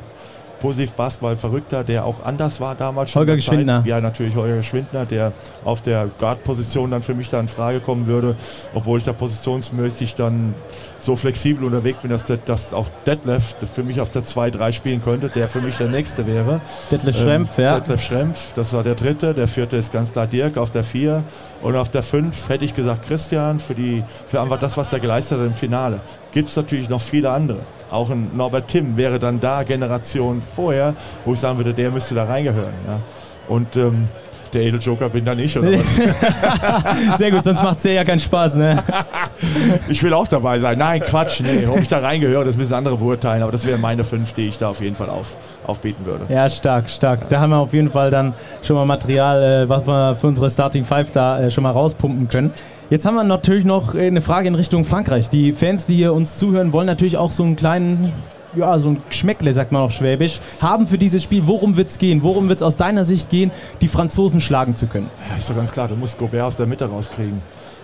positiv 0.60 0.92
Basketball-Verrückter, 0.92 1.84
der 1.84 2.04
auch 2.04 2.24
anders 2.24 2.60
war 2.60 2.74
damals 2.74 3.10
schon. 3.10 3.20
Holger 3.20 3.34
in 3.34 3.38
der 3.38 3.44
Zeit. 3.44 3.52
Geschwindner. 3.52 3.82
Ja, 3.86 4.00
natürlich 4.00 4.34
Holger 4.34 4.56
Geschwindner, 4.56 5.04
der 5.04 5.32
auf 5.64 5.82
der 5.82 6.08
Guard-Position 6.18 6.90
dann 6.90 7.02
für 7.02 7.14
mich 7.14 7.30
da 7.30 7.40
in 7.40 7.48
Frage 7.48 7.80
kommen 7.80 8.06
würde, 8.06 8.36
obwohl 8.74 8.98
ich 8.98 9.04
da 9.04 9.12
positionsmäßig 9.12 10.14
dann 10.14 10.54
so 10.98 11.14
flexibel 11.16 11.64
unterwegs 11.64 12.00
bin, 12.00 12.10
dass, 12.10 12.24
dass 12.24 12.74
auch 12.74 12.86
Detlef 13.06 13.54
für 13.74 13.82
mich 13.82 14.00
auf 14.00 14.10
der 14.10 14.22
2-3 14.22 14.72
spielen 14.72 15.04
könnte, 15.04 15.28
der 15.28 15.48
für 15.48 15.60
mich 15.60 15.76
der 15.76 15.88
Nächste 15.88 16.26
wäre. 16.26 16.60
Detlef 16.90 17.16
Ähm, 17.16 17.22
Schrempf, 17.22 17.58
ja. 17.58 17.78
Detlef 17.78 18.02
Schrempf, 18.02 18.54
das 18.54 18.72
war 18.72 18.82
der 18.82 18.94
dritte. 18.94 19.34
Der 19.34 19.46
vierte 19.46 19.76
ist 19.76 19.92
ganz 19.92 20.12
klar 20.12 20.26
Dirk 20.26 20.56
auf 20.56 20.70
der 20.70 20.82
4. 20.82 21.22
Und 21.62 21.76
auf 21.76 21.90
der 21.90 22.02
5 22.02 22.48
hätte 22.48 22.64
ich 22.64 22.74
gesagt 22.74 23.06
Christian 23.06 23.60
für, 23.60 23.74
die, 23.74 24.02
für 24.26 24.40
einfach 24.40 24.58
das, 24.58 24.76
was 24.76 24.90
der 24.90 25.00
geleistet 25.00 25.38
hat 25.38 25.46
im 25.46 25.54
Finale. 25.54 26.00
Gibt 26.36 26.50
es 26.50 26.56
natürlich 26.56 26.90
noch 26.90 27.00
viele 27.00 27.30
andere. 27.30 27.60
Auch 27.90 28.10
ein 28.10 28.30
Norbert 28.36 28.68
Timm 28.68 28.98
wäre 28.98 29.18
dann 29.18 29.40
da 29.40 29.62
Generation 29.62 30.42
vorher, 30.42 30.92
wo 31.24 31.32
ich 31.32 31.40
sagen 31.40 31.56
würde, 31.56 31.72
der 31.72 31.90
müsste 31.90 32.14
da 32.14 32.24
reingehören. 32.24 32.74
Ja. 32.86 33.00
Und 33.48 33.74
ähm, 33.76 34.06
der 34.52 34.64
Edeljoker 34.64 35.08
bin 35.08 35.24
dann 35.24 35.38
ich 35.38 35.58
oder 35.58 35.72
was? 35.72 37.18
Sehr 37.18 37.30
gut, 37.30 37.42
sonst 37.42 37.62
macht 37.62 37.78
es 37.78 37.84
ja 37.84 38.04
keinen 38.04 38.20
Spaß, 38.20 38.56
ne? 38.56 38.82
Ich 39.88 40.02
will 40.02 40.12
auch 40.12 40.26
dabei 40.26 40.58
sein. 40.58 40.76
Nein, 40.76 41.00
Quatsch, 41.00 41.40
nee. 41.40 41.66
Ob 41.66 41.78
ich 41.78 41.88
da 41.88 42.00
reingehöre, 42.00 42.44
das 42.44 42.58
müssen 42.58 42.74
andere 42.74 42.98
beurteilen. 42.98 43.42
Aber 43.42 43.52
das 43.52 43.64
wären 43.66 43.80
meine 43.80 44.04
fünf, 44.04 44.34
die 44.34 44.48
ich 44.48 44.58
da 44.58 44.68
auf 44.68 44.82
jeden 44.82 44.96
Fall 44.96 45.08
auf, 45.08 45.36
aufbieten 45.66 46.04
würde. 46.04 46.26
Ja, 46.28 46.50
stark, 46.50 46.90
stark. 46.90 47.30
Da 47.30 47.40
haben 47.40 47.50
wir 47.50 47.58
auf 47.58 47.72
jeden 47.72 47.88
Fall 47.88 48.10
dann 48.10 48.34
schon 48.62 48.76
mal 48.76 48.84
Material, 48.84 49.64
äh, 49.64 49.68
was 49.70 49.86
wir 49.86 50.14
für 50.14 50.26
unsere 50.26 50.50
Starting 50.50 50.84
Five 50.84 51.12
da 51.12 51.38
äh, 51.38 51.50
schon 51.50 51.62
mal 51.62 51.70
rauspumpen 51.70 52.28
können. 52.28 52.52
Jetzt 52.88 53.04
haben 53.04 53.16
wir 53.16 53.24
natürlich 53.24 53.64
noch 53.64 53.96
äh, 53.96 54.06
eine 54.06 54.20
Frage 54.20 54.46
in 54.46 54.54
Richtung 54.54 54.84
Frankreich. 54.84 55.28
Die 55.28 55.50
Fans, 55.52 55.86
die 55.86 55.96
hier 55.96 56.12
uns 56.12 56.36
zuhören, 56.36 56.72
wollen 56.72 56.86
natürlich 56.86 57.16
auch 57.16 57.32
so 57.32 57.42
einen 57.42 57.56
kleinen, 57.56 58.12
ja, 58.54 58.78
so 58.78 58.90
ein 58.90 59.02
Geschmäckle, 59.08 59.52
sagt 59.52 59.72
man 59.72 59.82
auf 59.82 59.90
Schwäbisch, 59.90 60.40
haben 60.60 60.86
für 60.86 60.96
dieses 60.96 61.24
Spiel. 61.24 61.42
Worum 61.46 61.76
wird 61.76 61.88
es 61.88 61.98
gehen? 61.98 62.22
Worum 62.22 62.48
wird 62.48 62.60
es 62.60 62.62
aus 62.62 62.76
deiner 62.76 63.04
Sicht 63.04 63.28
gehen, 63.28 63.50
die 63.80 63.88
Franzosen 63.88 64.40
schlagen 64.40 64.76
zu 64.76 64.86
können? 64.86 65.10
Ja, 65.28 65.36
ist 65.36 65.50
doch 65.50 65.56
ganz 65.56 65.72
klar, 65.72 65.88
du 65.88 65.96
musst 65.96 66.16
Gobert 66.16 66.44
aus 66.44 66.56
der 66.56 66.66
Mitte 66.66 66.84
rauskriegen. 66.84 67.42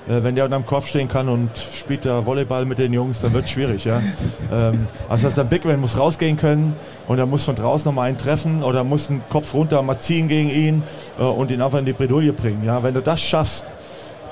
Äh, 0.09 0.23
wenn 0.23 0.37
der 0.37 0.45
unterm 0.45 0.65
Kopf 0.67 0.87
stehen 0.87 1.09
kann 1.09 1.29
und 1.29 1.51
spielt 1.59 2.07
da 2.07 2.25
Volleyball 2.25 2.65
mit 2.65 2.79
den 2.79 2.93
Jungs, 2.93 3.21
dann 3.21 3.33
wird 3.33 3.47
es 3.47 3.51
schwierig. 3.51 3.85
Ja? 3.85 4.01
ähm, 4.53 4.87
also 5.09 5.25
das 5.25 5.25
heißt, 5.25 5.38
der 5.38 5.45
Bigman 5.45 5.81
muss 5.81 5.97
rausgehen 5.97 6.37
können 6.37 6.75
und 7.09 7.19
er 7.19 7.27
muss 7.27 7.43
von 7.43 7.57
draußen 7.57 7.88
nochmal 7.88 8.09
einen 8.09 8.19
treffen 8.19 8.62
oder 8.62 8.85
muss 8.85 9.11
einen 9.11 9.23
Kopf 9.31 9.53
runter 9.53 9.83
mal 9.83 9.99
ziehen 9.99 10.29
gegen 10.29 10.49
ihn 10.49 10.85
äh, 11.19 11.25
und 11.25 11.51
ihn 11.51 11.61
einfach 11.61 11.81
in 11.81 11.87
die 11.87 11.93
Bredouille 11.93 12.33
bringen. 12.33 12.62
Ja? 12.65 12.85
Wenn 12.85 12.95
du 12.95 13.01
das 13.01 13.21
schaffst, 13.21 13.67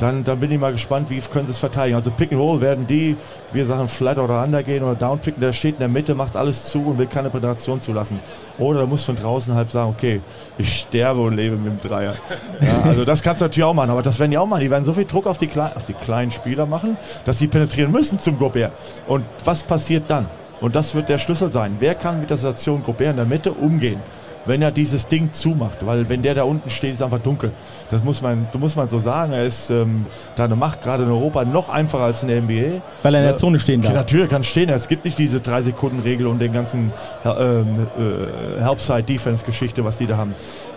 dann, 0.00 0.24
dann 0.24 0.40
bin 0.40 0.50
ich 0.50 0.58
mal 0.58 0.72
gespannt, 0.72 1.10
wie 1.10 1.20
können 1.20 1.46
sie 1.46 1.52
es 1.52 1.58
verteidigen. 1.58 1.96
Also 1.96 2.10
Pick 2.10 2.32
and 2.32 2.40
Roll 2.40 2.60
werden 2.60 2.86
die, 2.86 3.16
wir 3.52 3.64
sagen 3.66 3.88
Flat 3.88 4.18
oder 4.18 4.42
Under 4.42 4.62
gehen 4.62 4.82
oder 4.82 4.94
Downpicken, 4.94 5.40
der 5.40 5.52
steht 5.52 5.74
in 5.74 5.78
der 5.80 5.88
Mitte, 5.88 6.14
macht 6.14 6.36
alles 6.36 6.64
zu 6.64 6.80
und 6.86 6.98
will 6.98 7.06
keine 7.06 7.30
Penetration 7.30 7.80
zulassen. 7.80 8.18
Oder 8.58 8.80
er 8.80 8.86
muss 8.86 9.04
von 9.04 9.16
draußen 9.16 9.54
halb 9.54 9.70
sagen, 9.70 9.90
okay, 9.96 10.20
ich 10.58 10.80
sterbe 10.80 11.20
und 11.20 11.36
lebe 11.36 11.56
mit 11.56 11.82
dem 11.82 11.88
Dreier. 11.88 12.14
Ja, 12.60 12.82
also 12.82 13.04
das 13.04 13.22
kannst 13.22 13.40
du 13.40 13.44
natürlich 13.46 13.64
auch 13.64 13.72
machen, 13.74 13.90
aber 13.90 14.02
das 14.02 14.18
werden 14.18 14.30
die 14.32 14.38
auch 14.38 14.46
machen. 14.46 14.60
Die 14.60 14.70
werden 14.70 14.84
so 14.84 14.92
viel 14.92 15.04
Druck 15.06 15.26
auf 15.26 15.38
die, 15.38 15.46
Klei- 15.46 15.74
auf 15.74 15.84
die 15.86 15.94
kleinen 15.94 16.30
Spieler 16.30 16.66
machen, 16.66 16.96
dass 17.24 17.38
sie 17.38 17.46
penetrieren 17.48 17.90
müssen 17.90 18.18
zum 18.18 18.38
Gobert. 18.38 18.72
Und 19.06 19.24
was 19.44 19.62
passiert 19.62 20.04
dann? 20.08 20.26
Und 20.60 20.76
das 20.76 20.94
wird 20.94 21.08
der 21.08 21.18
Schlüssel 21.18 21.50
sein. 21.50 21.76
Wer 21.80 21.94
kann 21.94 22.20
mit 22.20 22.28
der 22.28 22.36
Situation 22.36 22.82
Gobert 22.82 23.10
in 23.10 23.16
der 23.16 23.24
Mitte 23.24 23.52
umgehen? 23.52 24.00
Wenn 24.46 24.62
er 24.62 24.70
dieses 24.70 25.08
Ding 25.08 25.32
zumacht, 25.32 25.84
weil 25.84 26.08
wenn 26.08 26.22
der 26.22 26.34
da 26.34 26.44
unten 26.44 26.70
steht, 26.70 26.94
ist 26.94 27.02
einfach 27.02 27.18
dunkel. 27.18 27.52
Das 27.90 28.02
muss 28.02 28.22
man, 28.22 28.48
das 28.52 28.60
muss 28.60 28.76
man 28.76 28.88
so 28.88 28.98
sagen. 28.98 29.32
Er 29.32 29.44
ist 29.44 29.70
ähm, 29.70 30.06
da 30.36 30.44
eine 30.44 30.56
Macht 30.56 30.82
gerade 30.82 31.04
in 31.04 31.10
Europa 31.10 31.44
noch 31.44 31.68
einfacher 31.68 32.04
als 32.04 32.22
in 32.22 32.28
der 32.28 32.40
NBA. 32.42 32.80
Weil 33.02 33.14
er 33.14 33.20
in 33.20 33.26
der. 33.26 33.36
Zone 33.36 33.58
stehen 33.58 33.82
darf. 33.82 33.94
natürlich 33.94 34.30
kann 34.30 34.44
stehen. 34.44 34.68
Es 34.70 34.88
gibt 34.88 35.04
nicht 35.04 35.18
diese 35.18 35.40
drei 35.40 35.62
Sekunden 35.62 36.00
Regel 36.00 36.26
und 36.26 36.40
den 36.40 36.52
ganzen 36.52 36.92
ähm, 37.24 37.86
äh, 37.98 38.62
Helpside 38.62 39.02
Defense 39.02 39.44
Geschichte, 39.44 39.84
was 39.84 39.98
die 39.98 40.06
da 40.06 40.16
haben. 40.16 40.34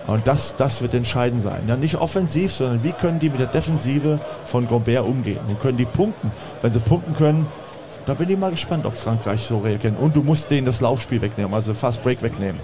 Und 0.07 0.27
das, 0.27 0.55
das 0.55 0.81
wird 0.81 0.93
entscheidend 0.93 1.41
sein. 1.43 1.61
Ja, 1.67 1.75
nicht 1.75 1.95
offensiv, 1.95 2.51
sondern 2.51 2.83
wie 2.83 2.91
können 2.91 3.19
die 3.19 3.29
mit 3.29 3.39
der 3.39 3.47
Defensive 3.47 4.19
von 4.45 4.67
Gobert 4.67 5.05
umgehen? 5.05 5.39
Und 5.47 5.61
können 5.61 5.77
die 5.77 5.85
punkten? 5.85 6.31
Wenn 6.61 6.71
sie 6.71 6.79
punkten 6.79 7.15
können, 7.15 7.47
da 8.05 8.13
bin 8.13 8.29
ich 8.29 8.37
mal 8.37 8.51
gespannt, 8.51 8.85
ob 8.85 8.95
Frankreich 8.95 9.41
so 9.43 9.59
reagiert. 9.59 9.95
Und 9.97 10.15
du 10.15 10.21
musst 10.21 10.51
denen 10.51 10.65
das 10.65 10.81
Laufspiel 10.81 11.21
wegnehmen, 11.21 11.53
also 11.53 11.73
Fast 11.73 12.03
Break 12.03 12.21
wegnehmen. 12.21 12.59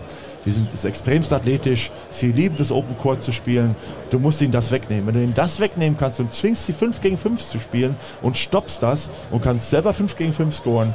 Die 0.46 0.52
sind 0.52 0.74
ist 0.74 0.86
extremst 0.86 1.34
athletisch, 1.34 1.92
sie 2.10 2.32
lieben 2.32 2.56
das 2.56 2.72
Open 2.72 2.98
Court 2.98 3.22
zu 3.22 3.32
spielen. 3.32 3.76
Du 4.10 4.20
musst 4.20 4.42
ihnen 4.42 4.52
das 4.52 4.72
wegnehmen. 4.72 5.08
Wenn 5.08 5.16
du 5.16 5.22
ihnen 5.22 5.34
das 5.34 5.60
wegnehmen 5.60 5.98
kannst 6.00 6.20
und 6.20 6.34
zwingst 6.34 6.66
sie 6.66 6.74
5 6.74 7.02
gegen 7.02 7.18
5 7.18 7.46
zu 7.46 7.60
spielen 7.60 7.96
und 8.22 8.38
stoppst 8.38 8.82
das 8.82 9.10
und 9.32 9.44
kannst 9.44 9.70
selber 9.70 9.94
5 9.94 10.16
gegen 10.16 10.34
5 10.34 10.56
scoren, 10.56 10.94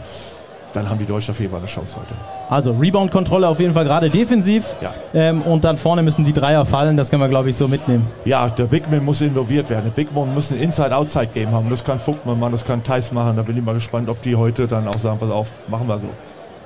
dann 0.74 0.90
haben 0.90 0.98
die 0.98 1.07
Deutschen 1.07 1.30
auf 1.30 1.38
jeden 1.38 1.52
Fall 1.52 1.61
eine 1.61 1.68
Chance 1.68 1.96
heute. 1.96 2.14
Also 2.48 2.72
Rebound-Kontrolle 2.72 3.46
auf 3.48 3.61
jeden 3.61 3.74
Fall 3.74 3.85
gerade 3.85 4.11
defensiv. 4.11 4.74
Ja. 4.80 4.92
Ähm, 5.14 5.42
und 5.42 5.64
dann 5.64 5.76
vorne 5.76 6.02
müssen 6.02 6.24
die 6.24 6.33
Dreier 6.33 6.66
fallen. 6.66 6.96
Das 6.96 7.11
können 7.11 7.22
wir, 7.22 7.28
glaube 7.28 7.48
ich, 7.48 7.57
so 7.57 7.68
mitnehmen. 7.68 8.09
Ja, 8.24 8.48
der 8.48 8.64
Big 8.64 8.90
Man 8.90 9.04
muss 9.04 9.20
involviert 9.20 9.70
werden. 9.70 9.85
Der 9.85 9.92
Big 9.92 10.12
Man 10.12 10.35
muss 10.35 10.50
ein 10.50 10.59
Inside-Outside-Game 10.59 11.52
haben. 11.52 11.70
Das 11.70 11.85
kann 11.85 12.00
Vogtmann 12.00 12.38
machen, 12.38 12.52
das 12.52 12.64
kann 12.64 12.83
Thais 12.83 13.12
machen. 13.12 13.37
Da 13.37 13.42
bin 13.42 13.57
ich 13.57 13.64
mal 13.64 13.74
gespannt, 13.74 14.09
ob 14.09 14.20
die 14.22 14.35
heute 14.35 14.66
dann 14.66 14.88
auch 14.88 14.98
sagen, 14.98 15.18
pass 15.18 15.30
auf, 15.30 15.52
machen 15.68 15.87
wir 15.87 15.98
so. 15.98 16.09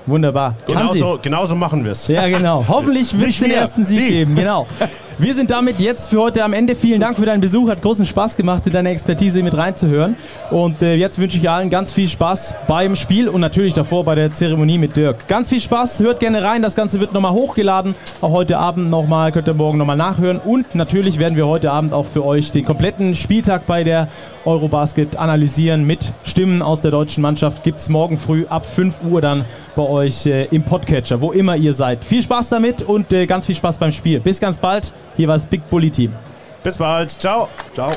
Wunderbar. 0.08 0.54
Genauso, 0.66 1.18
genauso 1.20 1.54
machen 1.54 1.84
wir 1.84 1.92
es. 1.92 2.08
Ja, 2.08 2.26
genau. 2.28 2.64
Hoffentlich 2.66 3.16
wird 3.18 3.30
es 3.30 3.38
den 3.38 3.50
ersten 3.50 3.84
Sieg 3.84 3.98
die. 3.98 4.08
geben. 4.08 4.34
Genau. 4.34 4.66
Wir 5.20 5.34
sind 5.34 5.50
damit 5.50 5.80
jetzt 5.80 6.10
für 6.10 6.20
heute 6.20 6.44
am 6.44 6.52
Ende. 6.52 6.76
Vielen 6.76 7.00
Dank 7.00 7.18
für 7.18 7.26
deinen 7.26 7.40
Besuch. 7.40 7.68
Hat 7.68 7.82
großen 7.82 8.06
Spaß 8.06 8.36
gemacht, 8.36 8.64
in 8.68 8.72
deine 8.72 8.90
Expertise 8.90 9.42
mit 9.42 9.56
reinzuhören. 9.56 10.14
Und 10.52 10.80
äh, 10.80 10.94
jetzt 10.94 11.18
wünsche 11.18 11.38
ich 11.38 11.50
allen 11.50 11.70
ganz 11.70 11.90
viel 11.90 12.06
Spaß 12.06 12.54
beim 12.68 12.94
Spiel 12.94 13.28
und 13.28 13.40
natürlich 13.40 13.74
davor 13.74 14.04
bei 14.04 14.14
der 14.14 14.32
Zeremonie 14.32 14.78
mit 14.78 14.96
Dirk. 14.96 15.26
Ganz 15.26 15.48
viel 15.48 15.58
Spaß. 15.58 15.98
Hört 15.98 16.20
gerne 16.20 16.44
rein. 16.44 16.62
Das 16.62 16.76
Ganze 16.76 17.00
wird 17.00 17.14
nochmal 17.14 17.32
hochgeladen. 17.32 17.96
Auch 18.20 18.30
heute 18.30 18.58
Abend 18.58 18.90
nochmal. 18.90 19.32
Könnt 19.32 19.48
ihr 19.48 19.54
morgen 19.54 19.76
nochmal 19.76 19.96
nachhören. 19.96 20.38
Und 20.38 20.76
natürlich 20.76 21.18
werden 21.18 21.36
wir 21.36 21.48
heute 21.48 21.72
Abend 21.72 21.92
auch 21.92 22.06
für 22.06 22.24
euch 22.24 22.52
den 22.52 22.64
kompletten 22.64 23.16
Spieltag 23.16 23.66
bei 23.66 23.82
der 23.82 24.06
Eurobasket 24.44 25.16
analysieren 25.16 25.84
mit 25.84 26.12
Stimmen 26.22 26.62
aus 26.62 26.80
der 26.80 26.92
deutschen 26.92 27.22
Mannschaft. 27.22 27.64
Gibt 27.64 27.80
es 27.80 27.88
morgen 27.88 28.18
früh 28.18 28.46
ab 28.48 28.66
5 28.66 29.02
Uhr 29.02 29.20
dann 29.20 29.44
bei 29.74 29.82
euch 29.82 30.26
äh, 30.26 30.44
im 30.46 30.62
Podcatcher, 30.62 31.20
wo 31.20 31.32
immer 31.32 31.56
ihr 31.56 31.74
seid. 31.74 32.04
Viel 32.04 32.22
Spaß 32.22 32.50
damit 32.50 32.82
und 32.82 33.12
äh, 33.12 33.26
ganz 33.26 33.46
viel 33.46 33.56
Spaß 33.56 33.78
beim 33.78 33.90
Spiel. 33.90 34.20
Bis 34.20 34.38
ganz 34.38 34.58
bald. 34.58 34.92
Hier 35.16 35.28
war 35.28 35.36
das 35.36 35.46
Big 35.46 35.68
Bully 35.70 35.90
Team. 35.90 36.14
Bis 36.62 36.76
bald. 36.76 37.10
Ciao. 37.10 37.48
Ciao. 37.74 37.92